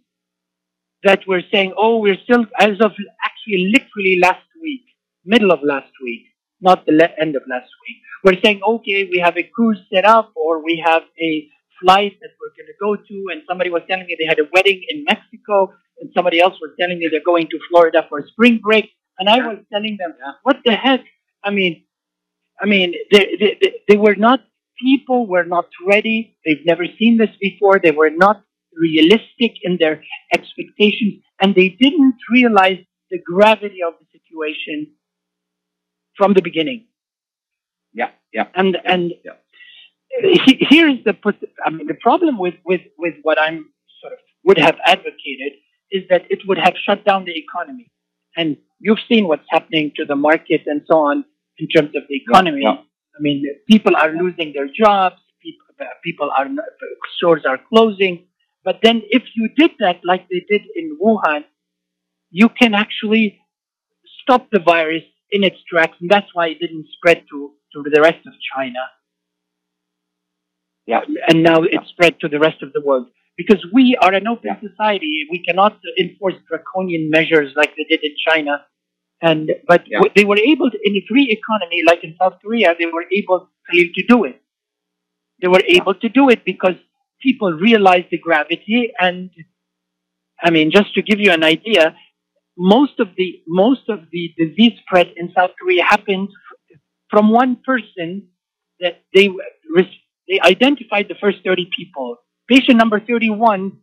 [1.05, 2.93] that were saying, "Oh, we're still as of
[3.25, 4.83] actually literally last week."
[5.25, 6.25] middle of last week,
[6.61, 7.99] not the le- end of last week.
[8.25, 11.49] We're saying, okay, we have a cruise set up or we have a
[11.83, 13.33] flight that we're going to go to.
[13.33, 16.73] And somebody was telling me they had a wedding in Mexico and somebody else was
[16.81, 18.91] telling me they're going to Florida for spring break.
[19.19, 21.01] And I was telling them, what the heck?
[21.45, 21.85] I mean,
[22.61, 24.41] I mean, they, they, they, they were not,
[24.81, 26.37] people were not ready.
[26.45, 27.81] They've never seen this before.
[27.83, 28.45] They were not
[28.77, 30.03] realistic in their
[30.35, 32.79] expectations and they didn't realize
[33.11, 34.93] the gravity of the situation
[36.17, 36.87] from the beginning.
[37.95, 38.11] yeah.
[38.33, 38.49] Yeah.
[38.55, 39.37] And and Yeah.
[40.47, 41.15] he- here's the
[41.67, 43.59] I mean the problem with with with what I'm
[44.01, 45.53] sort of would have advocated
[45.91, 47.91] is that it would have shut down the economy.
[48.39, 51.25] And you've seen what's happening to the market and so on
[51.59, 52.63] in terms of the economy.
[52.63, 52.77] yeah.
[53.17, 55.17] I mean, people are losing their jobs.
[55.43, 55.67] People,
[56.05, 56.47] people are
[57.17, 58.27] stores are closing.
[58.65, 61.45] But then, if you did that like they did in Wuhan,
[62.31, 63.41] you can actually
[64.23, 68.01] stop the virus in its tracks, and that's why it didn't spread to to the
[68.01, 68.83] rest of China.
[70.87, 71.01] Yeah.
[71.29, 73.09] and now it's spread to the rest of the world
[73.39, 75.27] because we are an open society.
[75.31, 78.67] We cannot enforce draconian measures like they did in China.
[79.23, 79.99] And but Yeah.
[80.01, 83.07] w- they were able to, in a free economy like in South Korea, they were
[83.21, 84.43] able to do it.
[85.43, 86.77] They were able to do it because
[87.23, 88.93] people realized the gravity.
[89.01, 89.31] And
[90.43, 91.97] I mean, just to give you an idea,
[92.59, 96.81] most of the most of the disease spread in South Korea happened f-
[97.11, 98.29] from one person
[98.81, 99.29] that they
[100.29, 102.19] they identified the first 30 people.
[102.49, 103.79] Patient number 31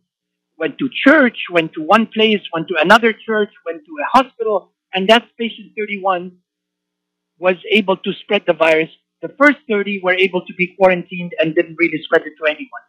[0.58, 4.72] went to church, went to one place, went to another church, went to a hospital,
[4.94, 6.32] and that patient 31
[7.38, 8.90] was able to spread the virus.
[9.22, 12.84] The first 30 were able to be quarantined and didn't really spread it to anyone.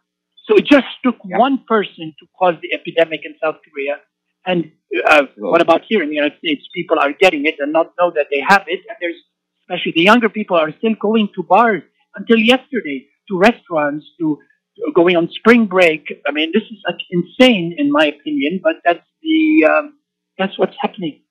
[0.46, 1.38] So it just took Yeah.
[1.38, 4.00] one person to cause the epidemic in South Korea.
[4.46, 4.72] And
[5.06, 6.66] uh, what about here in the United States?
[6.74, 8.80] People are getting it and not know that they have it.
[8.88, 9.20] And there's,
[9.62, 11.82] especially the younger people, are still going to bars
[12.16, 14.38] until yesterday, to restaurants, to to
[14.94, 16.06] going on spring break.
[16.28, 19.98] I mean, this is like insane in my opinion, but that's the um,
[20.38, 21.22] that's what's happening.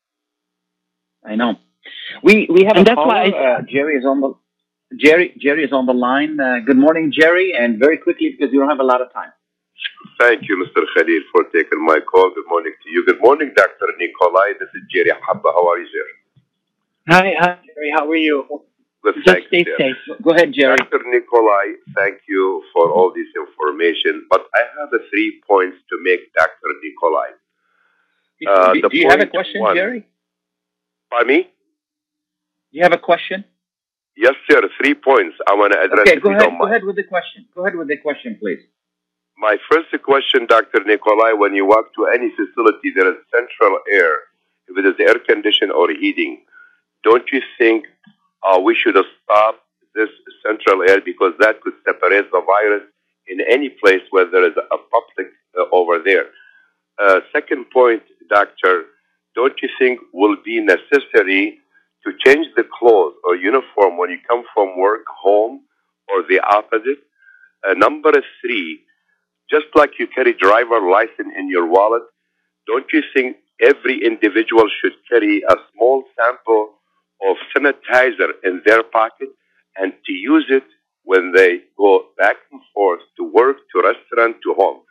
[1.26, 1.56] I know.
[2.24, 4.34] We we have And a that's why I- uh, Jerry is on the
[4.98, 6.40] Jerry Jerry is on the line.
[6.40, 9.32] Uh, good morning, Jerry, and very quickly because you don't have a lot of time.
[10.20, 10.84] Thank you, Mr.
[10.96, 12.32] Khalil, for taking my call.
[12.36, 13.06] Good morning to you.
[13.06, 13.88] Good morning, Dr.
[14.00, 14.54] Nikolai.
[14.60, 15.52] This is Jerry Habba.
[15.58, 16.08] How are you, sir?
[17.10, 17.92] Hi, hi, Jerry.
[17.96, 18.46] How are you?
[19.26, 19.76] Just stay sir.
[19.78, 19.96] safe.
[20.22, 20.76] Go ahead, Jerry.
[20.78, 21.02] Dr.
[21.06, 24.26] Nikolai, thank you for all this information.
[24.30, 26.70] But I have three points to make, Dr.
[26.84, 27.30] Nikolai.
[28.48, 29.76] Uh, do, do you have a question, one.
[29.76, 30.08] Jerry?
[31.10, 31.44] By me?
[31.44, 33.44] Do you have a question?
[34.16, 34.62] Yes, sir.
[34.82, 36.08] Three points I want to address.
[36.08, 36.50] Okay, go ahead.
[36.60, 37.46] Go ahead with the question.
[37.56, 38.60] Go ahead with the question, please.
[39.38, 40.84] My first question, Dr.
[40.84, 44.14] Nikolai, when you walk to any facility, there is central air.
[44.68, 46.42] If it is air conditioned or heating,
[47.04, 47.86] don't you think
[48.44, 49.60] uh, we should stop
[49.96, 50.10] this
[50.46, 52.84] central air because that could separate the virus
[53.28, 56.28] in any place where there is a public uh, over there?
[57.00, 58.86] Uh, second point, doctor,
[59.36, 61.60] don't you think will be necessary
[62.06, 65.62] to change the clothes or uniform when you come from work home
[66.08, 67.00] or the opposite?
[67.68, 68.12] Uh, number
[68.42, 68.80] three,
[69.50, 72.04] just like you carry driver license in your wallet,
[72.66, 76.77] don't you think every individual should carry a small sample
[77.28, 79.30] of sanitizer in their pocket
[79.78, 80.64] and to use it
[81.04, 84.82] when they go back and forth to work, to restaurant, to home?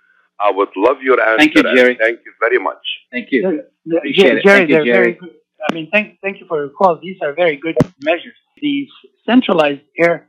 [0.40, 1.38] I would love your answer.
[1.38, 1.96] Thank you, Jerry.
[2.00, 2.84] Thank you very much.
[3.10, 3.42] Thank you.
[3.42, 4.44] The- the- Appreciate it.
[4.44, 4.86] Jerry, Thank you, Jerry.
[4.92, 5.34] very good.
[5.68, 6.98] I mean, thank thank you for your call.
[7.02, 8.36] These are very good measures.
[8.60, 8.88] These
[9.28, 10.28] centralized air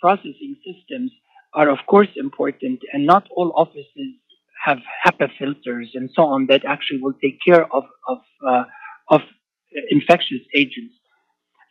[0.00, 1.10] processing systems
[1.54, 4.12] are, of course, important, and not all offices
[4.64, 8.64] have HEPA filters and so on that actually will take care of of uh,
[9.08, 9.20] of
[9.90, 10.94] infectious agents.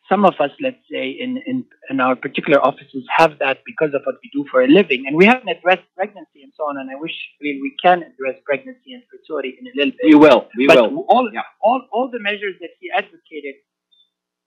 [0.09, 4.01] Some of us, let's say, in, in, in our particular offices have that because of
[4.05, 5.05] what we do for a living.
[5.07, 8.35] And we haven't addressed pregnancy and so on, and I wish we, we can address
[8.45, 10.47] pregnancy and fertility in a little bit We will.
[10.57, 11.05] We but will.
[11.07, 11.41] all Yeah.
[11.61, 13.55] all all the measures that he advocated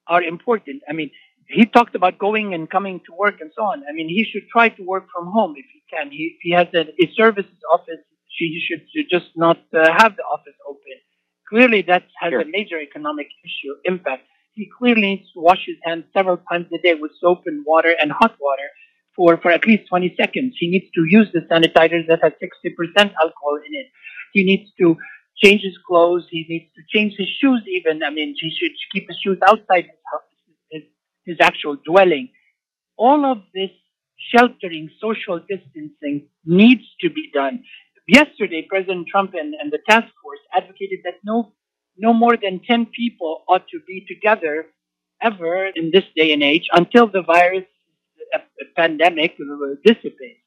[0.09, 0.83] are important.
[0.91, 1.11] I mean,
[1.49, 3.83] he talked about going and coming to work and so on.
[3.89, 6.11] I mean, he should try to work from home if he can.
[6.11, 8.03] He, if he has a, a services office,
[8.39, 10.97] he should should just not uh, have the office open.
[11.49, 12.43] Clearly, that has Sure.
[12.43, 14.25] a major economic issue impact.
[14.57, 17.95] He clearly needs to wash his hands several times a day with soap and water
[18.01, 18.69] and hot water
[19.15, 20.57] for, for at least 20 seconds.
[20.59, 23.87] He needs to use the sanitizers that have 60% alcohol in it.
[24.33, 24.97] He needs to
[25.37, 26.27] change his clothes.
[26.31, 28.03] He needs to change his shoes even.
[28.03, 30.01] I mean, he should keep his shoes outside his,
[30.71, 30.83] his,
[31.27, 32.31] his actual dwelling.
[32.97, 33.71] All of this
[34.17, 37.63] sheltering, social distancing needs to be done.
[38.09, 41.53] Yesterday, President Trump and, and the task force advocated that no,
[41.99, 44.67] no more than 10 people ought to be together
[45.23, 47.65] ever in this day and age until the virus
[48.77, 50.41] pandemic uh, dissipates.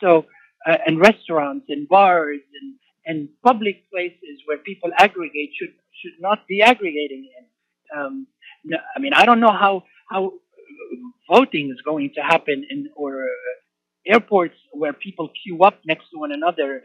[0.00, 0.26] So,
[0.66, 2.74] uh, and restaurants and bars and,
[3.06, 7.98] and public places where people aggregate should should not be aggregating in.
[7.98, 8.26] Um,
[8.64, 12.88] no, I mean, I don't know how how uh, voting is going to happen in
[12.94, 16.84] or uh, airports where people queue up next to one another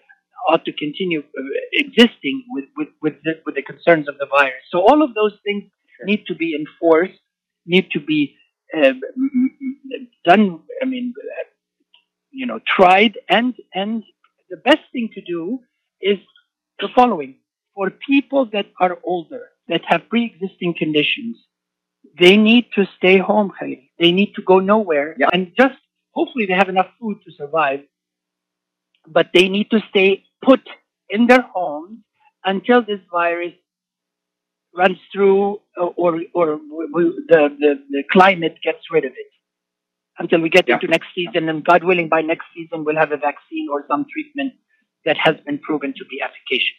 [0.50, 4.64] ought to continue uh, existing with with with the, with the concerns of the virus.
[4.72, 5.66] So all of those things
[6.06, 7.20] need to be enforced,
[7.66, 8.36] need to be
[8.78, 8.94] uh,
[10.26, 10.62] done.
[10.82, 11.46] I mean, uh,
[12.32, 14.04] you know, tried, and and
[14.50, 15.60] the best thing to do
[16.02, 16.20] is
[16.80, 17.38] the following:
[17.76, 21.38] for people that are older, that have pre-existing conditions,
[22.20, 23.52] they need to stay home.
[24.00, 25.30] They need to go nowhere, Yeah.
[25.34, 25.80] and just
[26.14, 27.82] hopefully they have enough food to survive.
[29.08, 30.62] but they need to stay put
[31.10, 32.00] in their homes
[32.46, 33.54] until this virus
[34.78, 36.60] runs through uh, or or
[37.30, 39.32] the, the the climate gets rid of it
[40.20, 40.76] until we get Yeah.
[40.76, 44.06] into next season and God willing by next season we'll have a vaccine or some
[44.12, 44.54] treatment
[45.06, 46.78] that has been proven to be efficacious.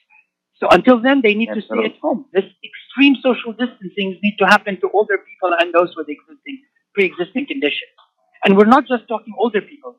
[0.61, 2.27] So until then they need to stay at home.
[2.33, 6.63] This extreme social distancing needs to happen to older people and those with existing
[6.95, 7.93] pre-existing conditions.
[8.45, 9.97] And we're not just talking older people.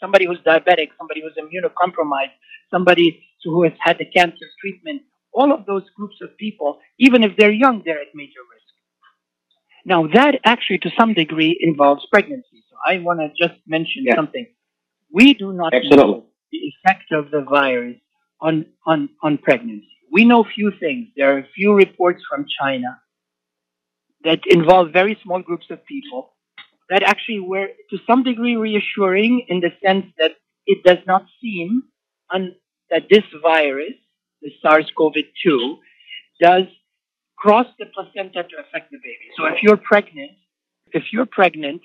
[0.00, 2.36] Somebody who's diabetic, somebody who's immunocompromised,
[2.70, 7.36] somebody who has had a cancer treatment, all of those groups of people, even if
[7.38, 8.64] they're young, they're at major risk.
[9.84, 12.64] Now, that actually, to some degree, involves pregnancy.
[12.70, 14.16] So I want to just mention Yeah.
[14.16, 14.46] something.
[15.12, 15.98] We do not Absolutely.
[15.98, 17.98] know the effect of the virus
[18.40, 19.88] on, on, on pregnancy.
[20.12, 21.08] We know a few things.
[21.16, 23.00] There are a few reports from China
[24.24, 26.35] that involve very small groups of people
[26.90, 30.32] that actually were, to some degree, reassuring in the sense that
[30.66, 31.82] it does not seem
[32.32, 32.54] un-
[32.90, 33.94] that this virus,
[34.42, 35.78] the SARS-CoV-2,
[36.40, 36.64] does
[37.36, 39.26] cross the placenta to affect the baby.
[39.36, 40.32] So if you're pregnant,
[40.92, 41.82] if you're pregnant,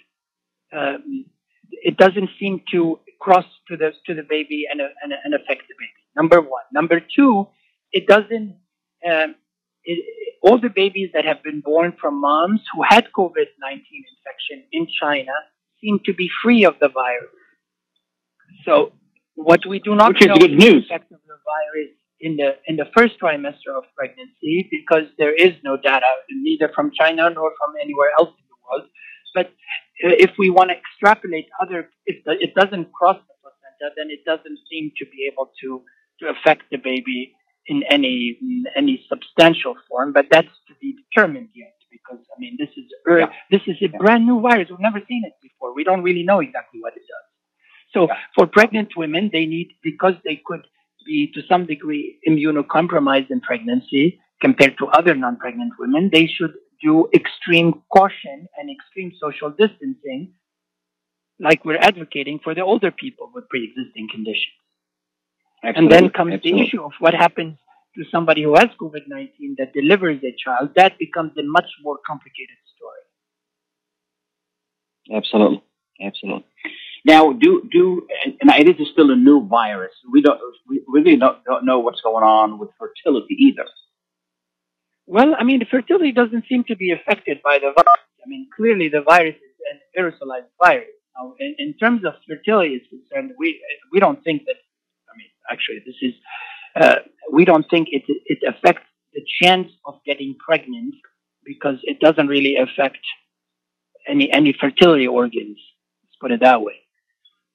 [0.72, 1.26] um,
[1.72, 5.76] it doesn't seem to cross to the to the baby and, and, and affect the
[5.78, 6.02] baby.
[6.16, 6.64] Number one.
[6.74, 7.48] Number two,
[7.92, 8.56] it doesn't.
[9.10, 9.36] Um,
[9.84, 13.82] it, all the babies that have been born from moms who had COVID 19
[14.16, 15.34] infection in China
[15.80, 17.30] seem to be free of the virus.
[18.66, 18.94] So,
[19.36, 22.58] what we do not Which is know good the effect of the virus in the
[22.68, 27.52] in the first trimester of pregnancy because there is no data neither from China nor
[27.58, 28.90] from anywhere else in the world.
[29.34, 29.48] But
[30.06, 34.08] uh, if we want to extrapolate other, if the, it doesn't cross the placenta, then
[34.10, 35.82] it doesn't seem to be able to
[36.20, 37.34] to affect the baby
[37.68, 40.14] in any in any substantial form.
[40.14, 43.32] But that's to be determined yet because I mean this is er, Yeah.
[43.50, 44.70] this is a brand new virus.
[44.70, 45.74] We've never seen it before.
[45.74, 47.28] We don't really know exactly what it does.
[47.94, 50.66] So for pregnant women, they need because they could
[51.06, 56.54] be to some degree immunocompromised in pregnancy compared to other non-pregnant women, they should
[56.84, 60.34] do extreme caution and extreme social distancing,
[61.40, 64.56] like we're advocating for the older people with pre-existing conditions.
[65.64, 66.52] And then comes Absolutely.
[66.52, 67.58] the issue of what happens
[67.96, 70.72] to somebody who has COVID 19 that delivers a child.
[70.76, 73.02] That becomes a much more complicated story.
[75.18, 75.64] Absolutely,
[76.04, 76.46] absolutely.
[77.06, 79.92] Now, do do and it is still a new virus.
[80.12, 80.40] We don't
[80.70, 83.66] we really don't, don't know what's going on with fertility either.
[85.08, 88.06] Well, I mean, fertility doesn't seem to be affected by the virus.
[88.24, 90.88] I mean, clearly the virus is an aerosolized virus.
[91.18, 94.56] Now, in, in terms of fertility is concerned, we we don't think that.
[95.52, 96.14] Actually, this is
[96.76, 96.96] uh,
[97.32, 100.96] we don't think it it affects the chance of getting pregnant
[101.44, 103.04] because it doesn't really affect
[104.08, 105.58] any any fertility organs.
[106.04, 106.78] Let's put it that way.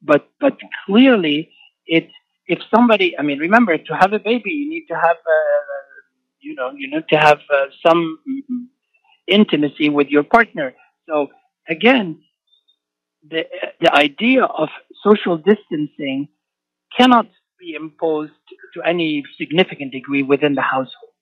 [0.03, 1.51] But but clearly,
[1.87, 2.09] it
[2.47, 5.17] if somebody, I mean, remember to have a baby, you need to have.
[5.17, 5.77] Uh,
[6.41, 8.19] you know, you need to have uh, some
[9.27, 10.75] intimacy with your partner.
[11.09, 11.29] So
[11.69, 12.21] again,
[13.29, 13.45] the
[13.81, 14.69] the idea of
[15.03, 16.29] social distancing
[16.97, 17.27] cannot
[17.59, 18.33] be imposed
[18.75, 21.13] to any significant degree within the household.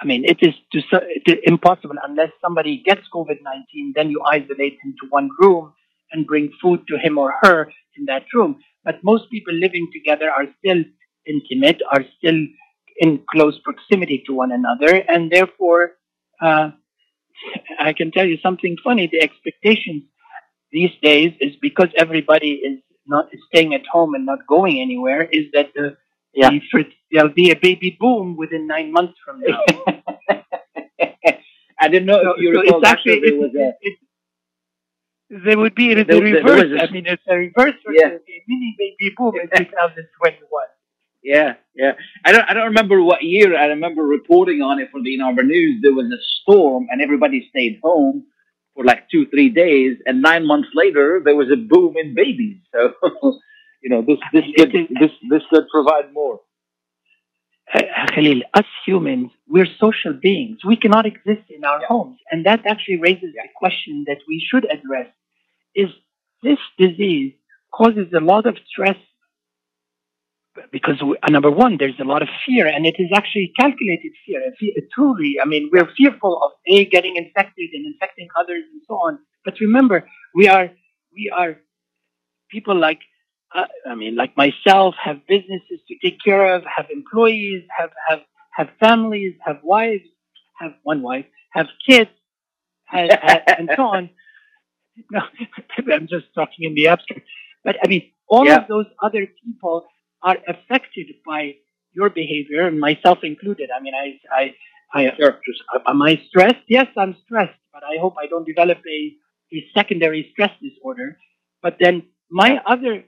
[0.00, 3.92] I mean, it is to, impossible unless somebody gets COVID nineteen.
[3.94, 5.72] Then you isolate him to one room
[6.12, 8.60] and bring food to him or her in that room.
[8.84, 10.82] But most people living together are still
[11.26, 12.38] intimate, are still
[12.98, 15.92] in close proximity to one another, and therefore,
[16.42, 16.70] uh,
[17.78, 19.08] I can tell you something funny.
[19.10, 20.04] The expectations
[20.70, 25.22] these days is because everybody is not staying at home and not going anywhere.
[25.32, 25.96] Is that the,
[26.34, 26.50] Yeah.
[26.50, 29.62] the there'll be a baby boom within nine months from now?
[31.80, 33.68] I didn't know So- if you so recall it's actually that there it, was a
[33.80, 33.98] it,
[35.44, 36.72] there would be the there reverse.
[36.80, 38.08] a- I mean, it's a reverse Yeah.
[38.08, 40.64] a mini baby boom in 2021.
[41.22, 41.92] Yeah, yeah.
[42.24, 43.56] I don't I don't remember what year.
[43.56, 45.80] I remember reporting on it for the Arbor News.
[45.82, 48.26] There was a storm and everybody stayed home
[48.74, 52.58] for like two, three days, and nine months later there was a boom in babies.
[52.72, 52.94] So
[53.82, 56.40] you know this this could this this could provide more.
[57.74, 57.80] uh,
[58.14, 60.58] Khalil, us humans, we're social beings.
[60.64, 61.88] We cannot exist in our Yeah.
[61.88, 62.18] homes.
[62.30, 65.08] And that actually raises the question that we should address
[65.74, 65.90] is
[66.42, 67.34] this disease
[67.72, 68.98] causes a lot of stress
[70.72, 74.12] because we, uh, number one, there's a lot of fear, and it is actually calculated
[74.26, 74.40] fear.
[74.94, 79.18] Truly, I mean, we're fearful of a getting infected and infecting others and so on.
[79.44, 80.70] But remember, we are
[81.12, 81.56] we are
[82.50, 83.00] people like
[83.54, 88.20] uh, I mean, like myself, have businesses to take care of, have employees, have have
[88.52, 90.04] have families, have wives,
[90.58, 92.10] have one wife, have kids,
[92.86, 94.10] have, have, and so on.
[95.10, 95.20] No,
[95.92, 97.22] I'm just talking in the abstract.
[97.64, 98.58] But I mean, all Yeah.
[98.62, 99.84] of those other people
[100.24, 101.54] are affected by
[101.92, 103.70] your behavior, and myself included.
[103.70, 104.54] I mean, I, I,
[104.92, 106.64] I, uh, am I stressed?
[106.68, 109.16] Yes, I'm stressed, but I hope I don't develop a,
[109.54, 111.18] a secondary stress disorder.
[111.62, 113.04] But then my other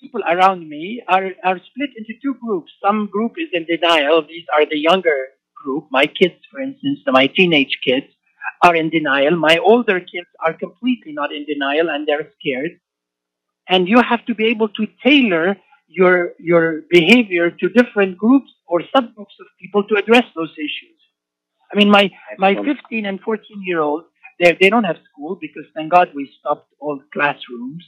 [0.00, 2.70] people around me are, are split into two groups.
[2.84, 4.22] Some group is in denial.
[4.22, 5.18] These are the younger
[5.56, 5.88] group.
[5.90, 8.06] My kids, for instance, my teenage kids
[8.62, 9.36] are in denial.
[9.36, 12.80] My older kids are completely not in denial and they're scared.
[13.68, 15.56] And you have to be able to tailor
[15.88, 20.98] your, your behavior to different groups or subgroups of people to address those issues.
[21.72, 24.06] I mean, my, my 15 and 14 year olds,
[24.40, 27.84] they, they don't have school because thank God we stopped all classrooms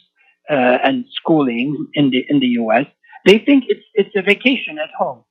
[0.50, 2.86] uh, and schooling in the in the U.S.
[3.26, 5.24] They think it's it's a vacation at home,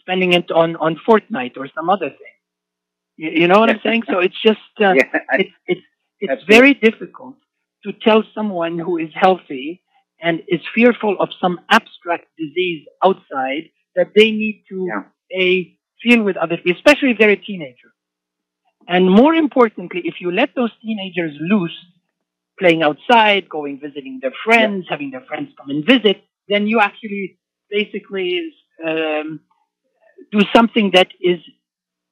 [0.00, 2.36] spending it on on Fortnite or some other thing.
[3.16, 4.04] You, you know what I'm saying?
[4.10, 5.82] So it's just uh, Yeah, I- it's it's
[6.20, 7.36] it's very difficult
[7.84, 9.82] to tell someone who is healthy
[10.26, 13.64] and is fearful of some abstract disease outside
[13.96, 15.04] that they need to Yeah.
[15.46, 15.48] a
[16.02, 17.90] feel with other people, especially if they're a teenager.
[18.94, 21.78] And more importantly, if you let those teenagers loose,
[22.58, 26.16] playing outside, going visiting their friends, having their friends come and visit,
[26.48, 27.38] then you actually
[27.70, 28.30] basically
[28.88, 29.28] um,
[30.32, 31.40] do something that is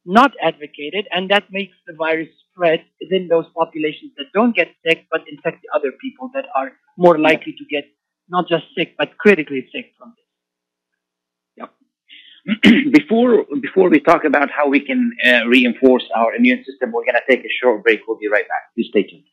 [0.04, 5.06] not advocated, and that makes the virus spread within those populations that don't get sick,
[5.10, 6.72] but infect the other people that are
[7.04, 7.84] more likely to get
[8.32, 10.22] not just sick, but critically sick from this.
[12.92, 17.14] before before we talk about how we can uh, reinforce our immune system, we're going
[17.14, 18.00] to take a short break.
[18.06, 18.74] We'll be right back.
[18.74, 19.24] Please stay tuned.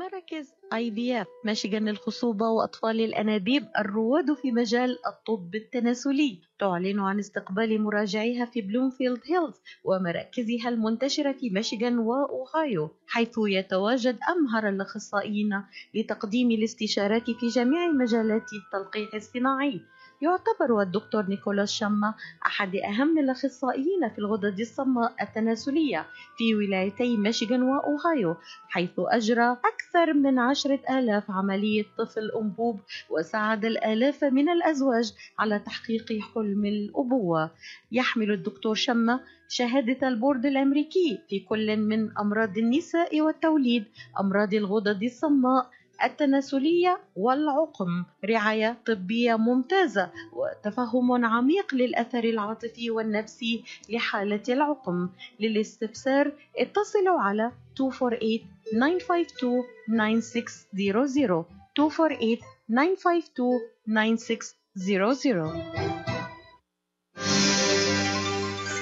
[0.00, 6.40] مراكز اي بي اف ميشيغان للخصوبة وأطفال الأنابيب الرواد في مجال الطب التناسلي.
[6.58, 14.68] تعلن عن استقبال مراجعيها في بلومفيلد هيلز ومراكزها المنتشرة في ميشيغان وأوهايو حيث يتواجد أمهر
[14.68, 15.62] الأخصائيين
[15.94, 19.80] لتقديم الاستشارات في جميع مجالات التلقيح الصناعي.
[20.22, 22.14] يعتبر الدكتور نيكولاس شما
[22.46, 26.06] أحد أهم الأخصائيين في الغدد الصماء التناسلية
[26.38, 28.36] في ولايتي ميشيغان وأوهايو
[28.68, 36.06] حيث أجرى أكثر من عشرة آلاف عملية طفل أنبوب وساعد الآلاف من الأزواج على تحقيق
[36.34, 37.50] حلم الأبوة.
[37.92, 43.84] يحمل الدكتور شما شهادة البورد الأمريكي في كل من أمراض النساء والتوليد
[44.20, 45.70] أمراض الغدد الصماء
[46.04, 55.08] التناسلية والعقم رعاية طبية ممتازة وتفهم عميق للأثر العاطفي والنفسي لحالة العقم.
[55.40, 58.40] للاستفسار اتصلوا على 248
[58.72, 59.62] 952
[59.96, 61.44] 9600
[61.78, 62.36] 248
[62.68, 63.60] 952
[63.96, 65.52] 9600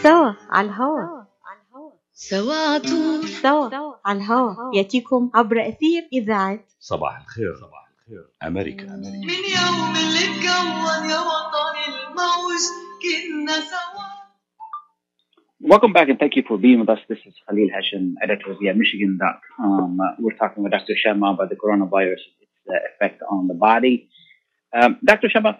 [0.02, 1.17] سوا على الهوا.
[2.20, 3.70] سوا عطول سوا
[4.06, 10.24] على الهوا ياتيكم عبر أثير إذاعة صباح الخير صباح الخير أمريكا أمريكا من يوم اللي
[10.26, 12.62] اتكون يا وطن الموج
[13.02, 14.08] كنا سوا
[15.60, 17.00] Welcome back and thank you for being with us.
[17.08, 20.00] This is Khalil Hashim, editor of Michigan.com.
[20.00, 20.94] Uh, we're talking with Dr.
[21.02, 24.08] Sharma about the coronavirus, its uh, effect on the body.
[24.78, 25.28] Um, Dr.
[25.28, 25.58] Sharma,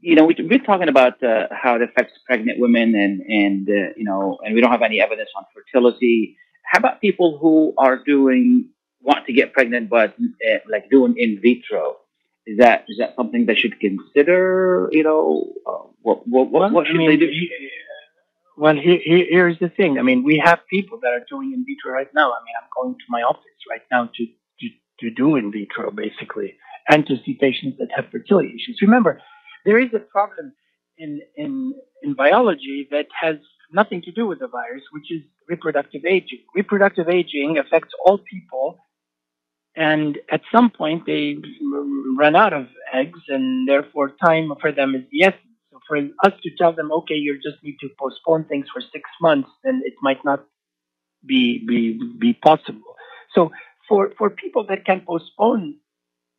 [0.00, 3.92] you know, we've been talking about uh, how it affects pregnant women and, and uh,
[3.96, 6.36] you know, and we don't have any evidence on fertility.
[6.64, 8.70] How about people who are doing,
[9.02, 10.14] want to get pregnant, but
[10.48, 11.96] uh, like doing in vitro?
[12.46, 14.88] Is that, is that something they should consider?
[14.92, 17.26] You know, uh, what, what, what, what I should mean, they do?
[17.26, 17.50] he-
[18.56, 19.98] well, here, here, here's the thing.
[19.98, 22.30] I mean, we have people that are doing in vitro right now.
[22.30, 24.68] I mean, I'm going to my office right now to, to,
[25.00, 26.56] to do in vitro, basically,
[26.88, 28.78] and to see patients that have fertility issues.
[28.82, 29.22] Remember,
[29.64, 30.52] there is a problem
[30.98, 33.36] in, in, in biology that has
[33.72, 36.40] nothing to do with the virus, which is reproductive aging.
[36.54, 38.78] Reproductive aging affects all people,
[39.76, 41.36] and at some point they
[42.18, 45.44] run out of eggs, and therefore time for them is the essence.
[45.70, 49.08] So for us to tell them, okay, you just need to postpone things for six
[49.20, 50.44] months, then it might not
[51.24, 52.96] be be be possible.
[53.34, 53.50] So
[53.88, 55.76] for for people that can postpone,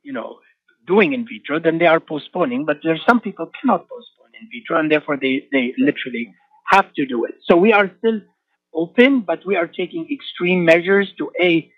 [0.04, 0.40] you know,
[0.88, 2.66] doing in vitro, then they are postponing.
[2.66, 6.34] But there are some people cannot postpone in vitro, and therefore they they literally
[6.68, 7.36] have to do it.
[7.44, 8.22] So we are still
[8.74, 11.72] open, but we are taking extreme measures to a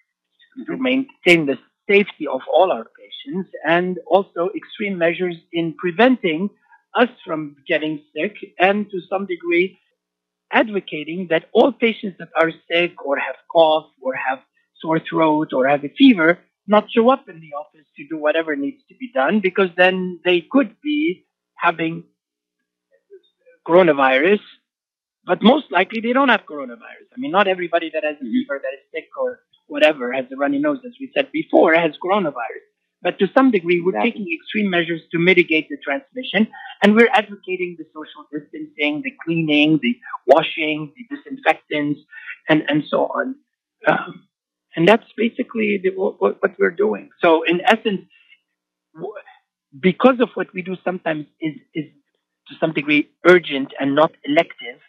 [0.67, 1.57] to maintain the
[1.89, 6.49] safety of all our patients, and also extreme measures in preventing
[6.95, 9.79] us from getting sick, and to some degree
[10.51, 14.39] advocating that all patients that are sick or have cough or have
[14.79, 18.55] sore throat or have a fever not show up in the office to do whatever
[18.55, 22.03] needs to be done because then they could be having
[23.67, 24.39] coronavirus,
[25.25, 27.07] but most likely they don't have coronavirus.
[27.15, 30.35] I mean, not everybody that has a fever, that is sick or whatever, has a
[30.35, 32.67] runny nose, as we said before, has coronavirus.
[33.01, 34.11] But to some degree, we're Exactly.
[34.11, 36.47] taking extreme measures to mitigate the transmission,
[36.81, 39.95] and we're advocating the social distancing, the cleaning, the
[40.27, 41.99] washing, the disinfectants,
[42.47, 43.35] and, and so on.
[43.87, 44.27] Um,
[44.75, 47.09] and that's basically the, what, what we're doing.
[47.21, 48.01] So, in essence,
[49.79, 51.85] because of what we do sometimes is, is
[52.47, 54.79] to some degree urgent and not elective,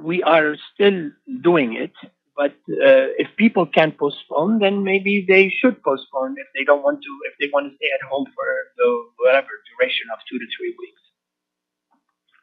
[0.00, 1.10] we are still
[1.42, 1.92] doing it.
[2.36, 7.00] But uh, if people can't postpone, then maybe they should postpone if they don't want
[7.02, 8.44] to, if they want to stay at home for
[8.76, 11.00] the whatever duration of two to three weeks.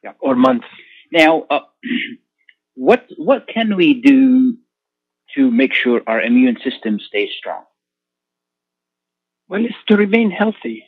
[0.02, 0.12] Yeah.
[0.18, 0.66] Or months.
[1.12, 1.60] Now, uh,
[2.74, 4.56] what what can we do
[5.34, 7.64] to make sure our immune system stays strong?
[9.48, 10.84] Well, it's to remain healthy.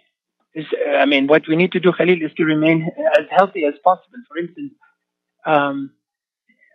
[0.55, 0.67] Is
[0.99, 4.21] I mean, what we need to do, Khalil, is to remain as healthy as possible.
[4.29, 4.73] For instance,
[5.45, 5.91] um,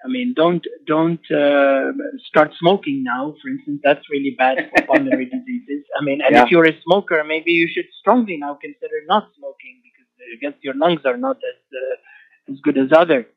[0.05, 1.91] I mean, don't don't uh,
[2.30, 3.36] start smoking now.
[3.41, 5.84] For instance, that's really bad for pulmonary diseases.
[5.99, 6.43] I mean, and Yeah.
[6.43, 10.53] if you're a smoker, maybe you should strongly now consider not smoking because I guess
[10.62, 13.28] your lungs are not as uh, as good as other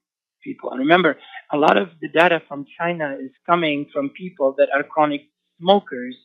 [0.44, 0.70] people.
[0.70, 1.16] And remember,
[1.52, 5.22] a lot of the data from China is coming from people that are chronic
[5.60, 6.16] smokers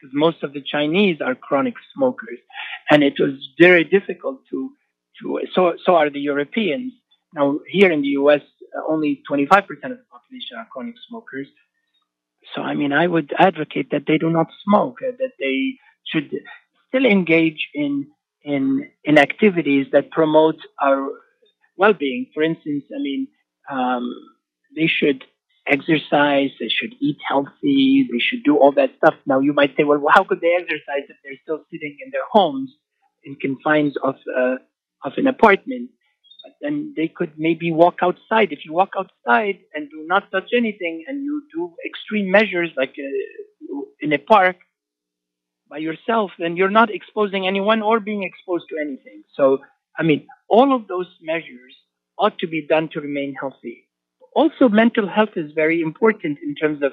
[0.00, 2.38] because most of the Chinese are chronic smokers,
[2.90, 4.70] and it was very difficult to
[5.22, 6.92] to so so are the Europeans.
[7.34, 8.42] Now here in the U.S.,
[8.88, 11.48] only 25% of the population are chronic smokers.
[12.54, 15.78] So I mean, I would advocate that they do not smoke, uh, that they
[16.10, 16.30] should
[16.88, 18.06] still engage in
[18.44, 21.08] in in activities that promote our
[21.76, 22.30] well-being.
[22.34, 23.28] For instance, I mean,
[23.70, 24.10] um,
[24.74, 25.24] they should
[25.66, 29.14] exercise, they should eat healthy, they should do all that stuff.
[29.26, 32.26] Now, you might say, well, how could they exercise if they're still sitting in their
[32.30, 32.70] homes
[33.24, 34.56] in confines of, uh,
[35.04, 35.90] of an apartment?
[36.44, 38.52] But then they could maybe walk outside.
[38.52, 42.94] If you walk outside and do not touch anything and you do extreme measures like
[42.98, 44.56] uh, in a park
[45.68, 49.24] by yourself, then you're not exposing anyone or being exposed to anything.
[49.34, 49.58] So,
[49.98, 51.74] I mean, all of those measures
[52.18, 53.88] ought to be done to remain healthy.
[54.34, 56.92] Also mental health is very important in terms of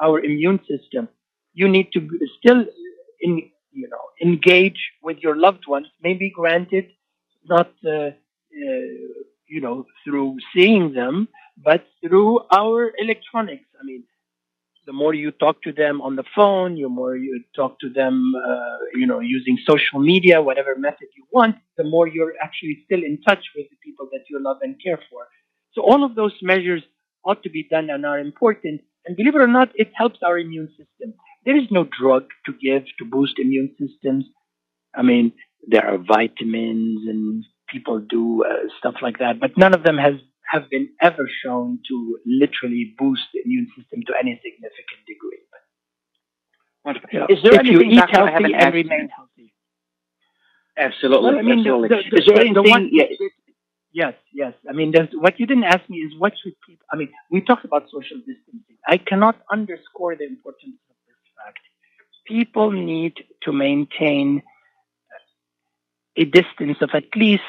[0.00, 1.08] our immune system.
[1.54, 2.00] You need to
[2.38, 2.64] still
[3.20, 6.86] in, you know engage with your loved ones maybe granted
[7.48, 8.12] not uh, uh,
[9.48, 11.28] you know through seeing them
[11.62, 13.66] but through our electronics.
[13.80, 14.04] I mean
[14.86, 18.32] the more you talk to them on the phone the more you talk to them
[18.48, 23.02] uh, you know using social media whatever method you want the more you're actually still
[23.02, 25.26] in touch with the people that you love and care for
[25.72, 26.82] so all of those measures
[27.24, 28.80] ought to be done and are important.
[29.06, 31.14] And believe it or not, it helps our immune system.
[31.44, 34.26] There is no drug to give to boost immune systems.
[34.94, 35.32] I mean,
[35.66, 40.14] there are vitamins and people do uh, stuff like that, but none of them has
[40.50, 45.38] have been ever shown to literally boost the immune system to any significant degree.
[46.84, 47.08] Wonderful.
[47.12, 49.54] You know, Is there if you anything eat Doctor, healthy and remain healthy.
[50.76, 51.30] Absolutely.
[51.30, 51.88] Well, I mean, absolutely.
[51.88, 52.54] the, Is there the, anything?
[52.54, 53.04] the one, yeah,
[53.92, 54.54] Yes, yes.
[54.68, 56.86] I mean, what you didn't ask me is what should people.
[56.92, 58.76] I mean, we talked about social distancing.
[58.86, 61.58] I cannot underscore the importance of this fact.
[62.26, 64.42] People need to maintain
[66.16, 67.42] a distance of at least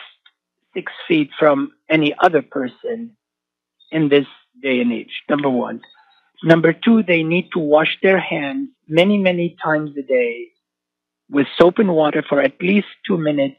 [0.74, 3.16] six feet from any other person
[3.92, 4.28] in this
[4.62, 5.24] day and age.
[5.30, 5.82] Number one.
[6.44, 10.48] Number two, they need to wash their hands many, many times a day
[11.30, 13.58] with soap and water for at least two minutes.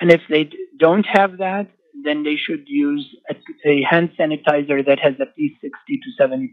[0.00, 1.68] And if they don't have that,
[2.04, 3.34] then they should use a,
[3.68, 6.48] a hand sanitizer that has at least 60 to 70%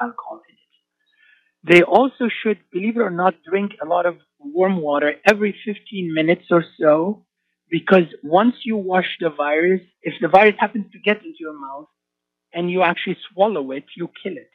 [0.00, 1.72] alcohol in it.
[1.74, 6.14] They also should, believe it or not, drink a lot of warm water every 15
[6.14, 7.24] minutes or so,
[7.70, 11.88] because once you wash the virus, if the virus happens to get into your mouth
[12.52, 14.50] and you actually swallow it, you kill it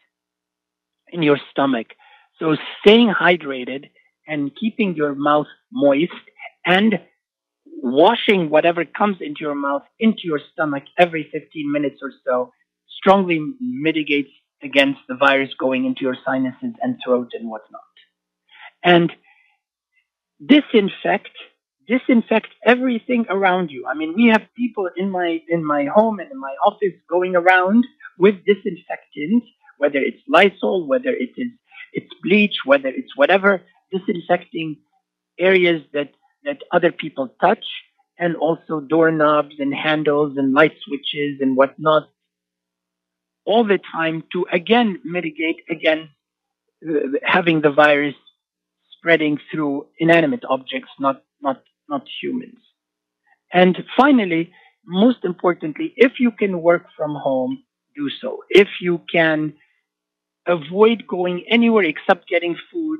[1.11, 1.87] in your stomach.
[2.39, 3.89] So staying hydrated
[4.27, 6.11] and keeping your mouth moist
[6.65, 6.99] and
[7.65, 12.51] washing whatever comes into your mouth into your stomach every 15 minutes or so
[12.97, 14.29] strongly mitigates
[14.63, 17.81] against the virus going into your sinuses and throat and whatnot.
[18.83, 19.11] And
[20.45, 21.29] disinfect,
[21.87, 23.85] disinfect everything around you.
[23.87, 27.35] I mean, we have people in my in my home and in my office going
[27.35, 27.85] around
[28.17, 29.43] with disinfectant,
[29.77, 31.51] whether it's Lysol, whether it is
[31.93, 33.61] it's bleach, whether it's whatever,
[33.91, 34.77] disinfecting
[35.39, 36.11] areas that
[36.43, 37.65] that other people touch,
[38.17, 42.09] and also doorknobs and handles and light switches and whatnot,
[43.45, 46.09] all the time to again mitigate again
[46.87, 48.15] uh, having the virus
[48.97, 51.61] spreading through inanimate objects, not not
[51.93, 52.61] not humans.
[53.61, 54.43] And finally,
[54.85, 57.53] most importantly, if you can work from home,
[57.95, 58.29] do so.
[58.49, 59.53] If you can
[60.47, 62.99] avoid going anywhere except getting food,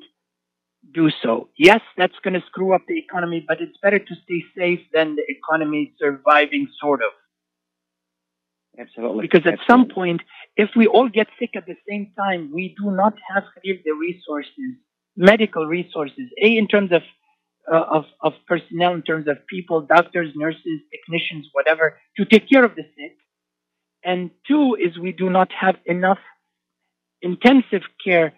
[0.93, 1.33] do so.
[1.57, 5.15] Yes, that's going to screw up the economy, but it's better to stay safe than
[5.15, 7.11] the economy surviving, sort of.
[8.79, 9.27] Absolutely.
[9.27, 10.21] Because at some point,
[10.57, 14.71] if we all get sick at the same time, we do not have the resources,
[15.15, 17.01] medical resources, a in terms of
[17.71, 22.63] uh, of of personnel, in terms of people, doctors, nurses, technicians, whatever, to take care
[22.63, 23.17] of the sick.
[24.03, 26.19] And two is we do not have enough
[27.21, 28.33] intensive care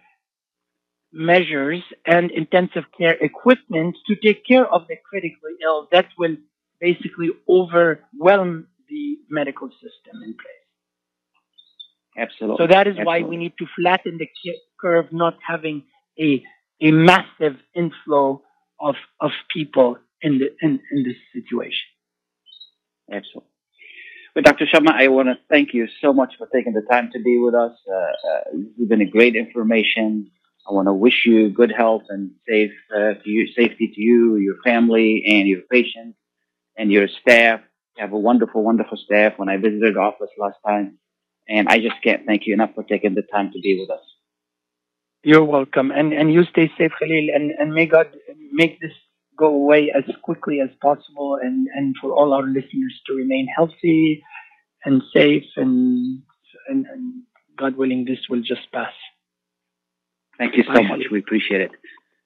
[1.11, 6.36] measures and intensive care equipment to take care of the critically ill that will
[6.80, 10.65] basically overwhelm the medical system in place.
[12.17, 12.57] Absolutely.
[12.63, 14.30] So that is why we need to flatten the
[14.80, 15.84] curve, not having
[16.19, 16.43] a
[16.82, 18.41] a massive inflow
[18.80, 21.88] of of people in the in, in this situation.
[23.11, 23.49] Absolutely.
[24.36, 24.65] But Dr.
[24.67, 27.55] Shama, I want to thank you so much for taking the time to be with
[27.55, 27.71] us.
[27.89, 30.30] Uh, uh, you've been a great information.
[30.69, 34.36] I want to wish you good health and safe uh, to you, safety to you,
[34.38, 36.17] your family, and your patients,
[36.78, 37.61] and your staff.
[37.97, 39.34] You have a wonderful, wonderful staff.
[39.38, 40.97] When I visited the office last time,
[41.47, 44.03] and I just can't thank you enough for taking the time to be with us.
[45.26, 48.07] You're welcome, and and you stay safe, Khalil, and and may God
[48.51, 48.91] make this
[49.36, 54.21] go away as quickly as possible, and and for all our listeners to remain healthy
[54.86, 56.21] and safe, and
[56.69, 57.23] and, and
[57.57, 58.93] God willing, this will just pass.
[60.38, 61.05] Thank you so Bye, much.
[61.11, 61.71] We appreciate it.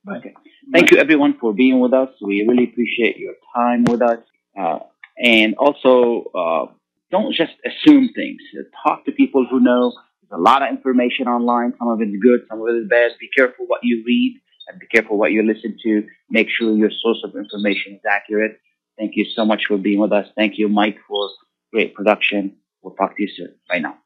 [0.04, 0.34] Bye.
[0.74, 2.10] Thank you, everyone, for being with us.
[2.22, 4.20] We really appreciate your time with us.
[4.60, 4.80] Uh,
[5.18, 6.66] and also, uh,
[7.12, 8.42] don't just assume things.
[8.84, 9.94] Talk to people who know.
[10.30, 11.74] There's a lot of information online.
[11.80, 13.12] Some of it's good, some of it is bad.
[13.20, 16.08] Be careful what you read and be careful what you listen to.
[16.30, 18.60] Make sure your source of information is accurate.
[18.98, 20.28] Thank you so much for being with us.
[20.36, 21.30] Thank you, Mike, for
[21.74, 22.58] great production.
[22.82, 23.56] We'll talk to you soon.
[23.68, 23.98] Bye now.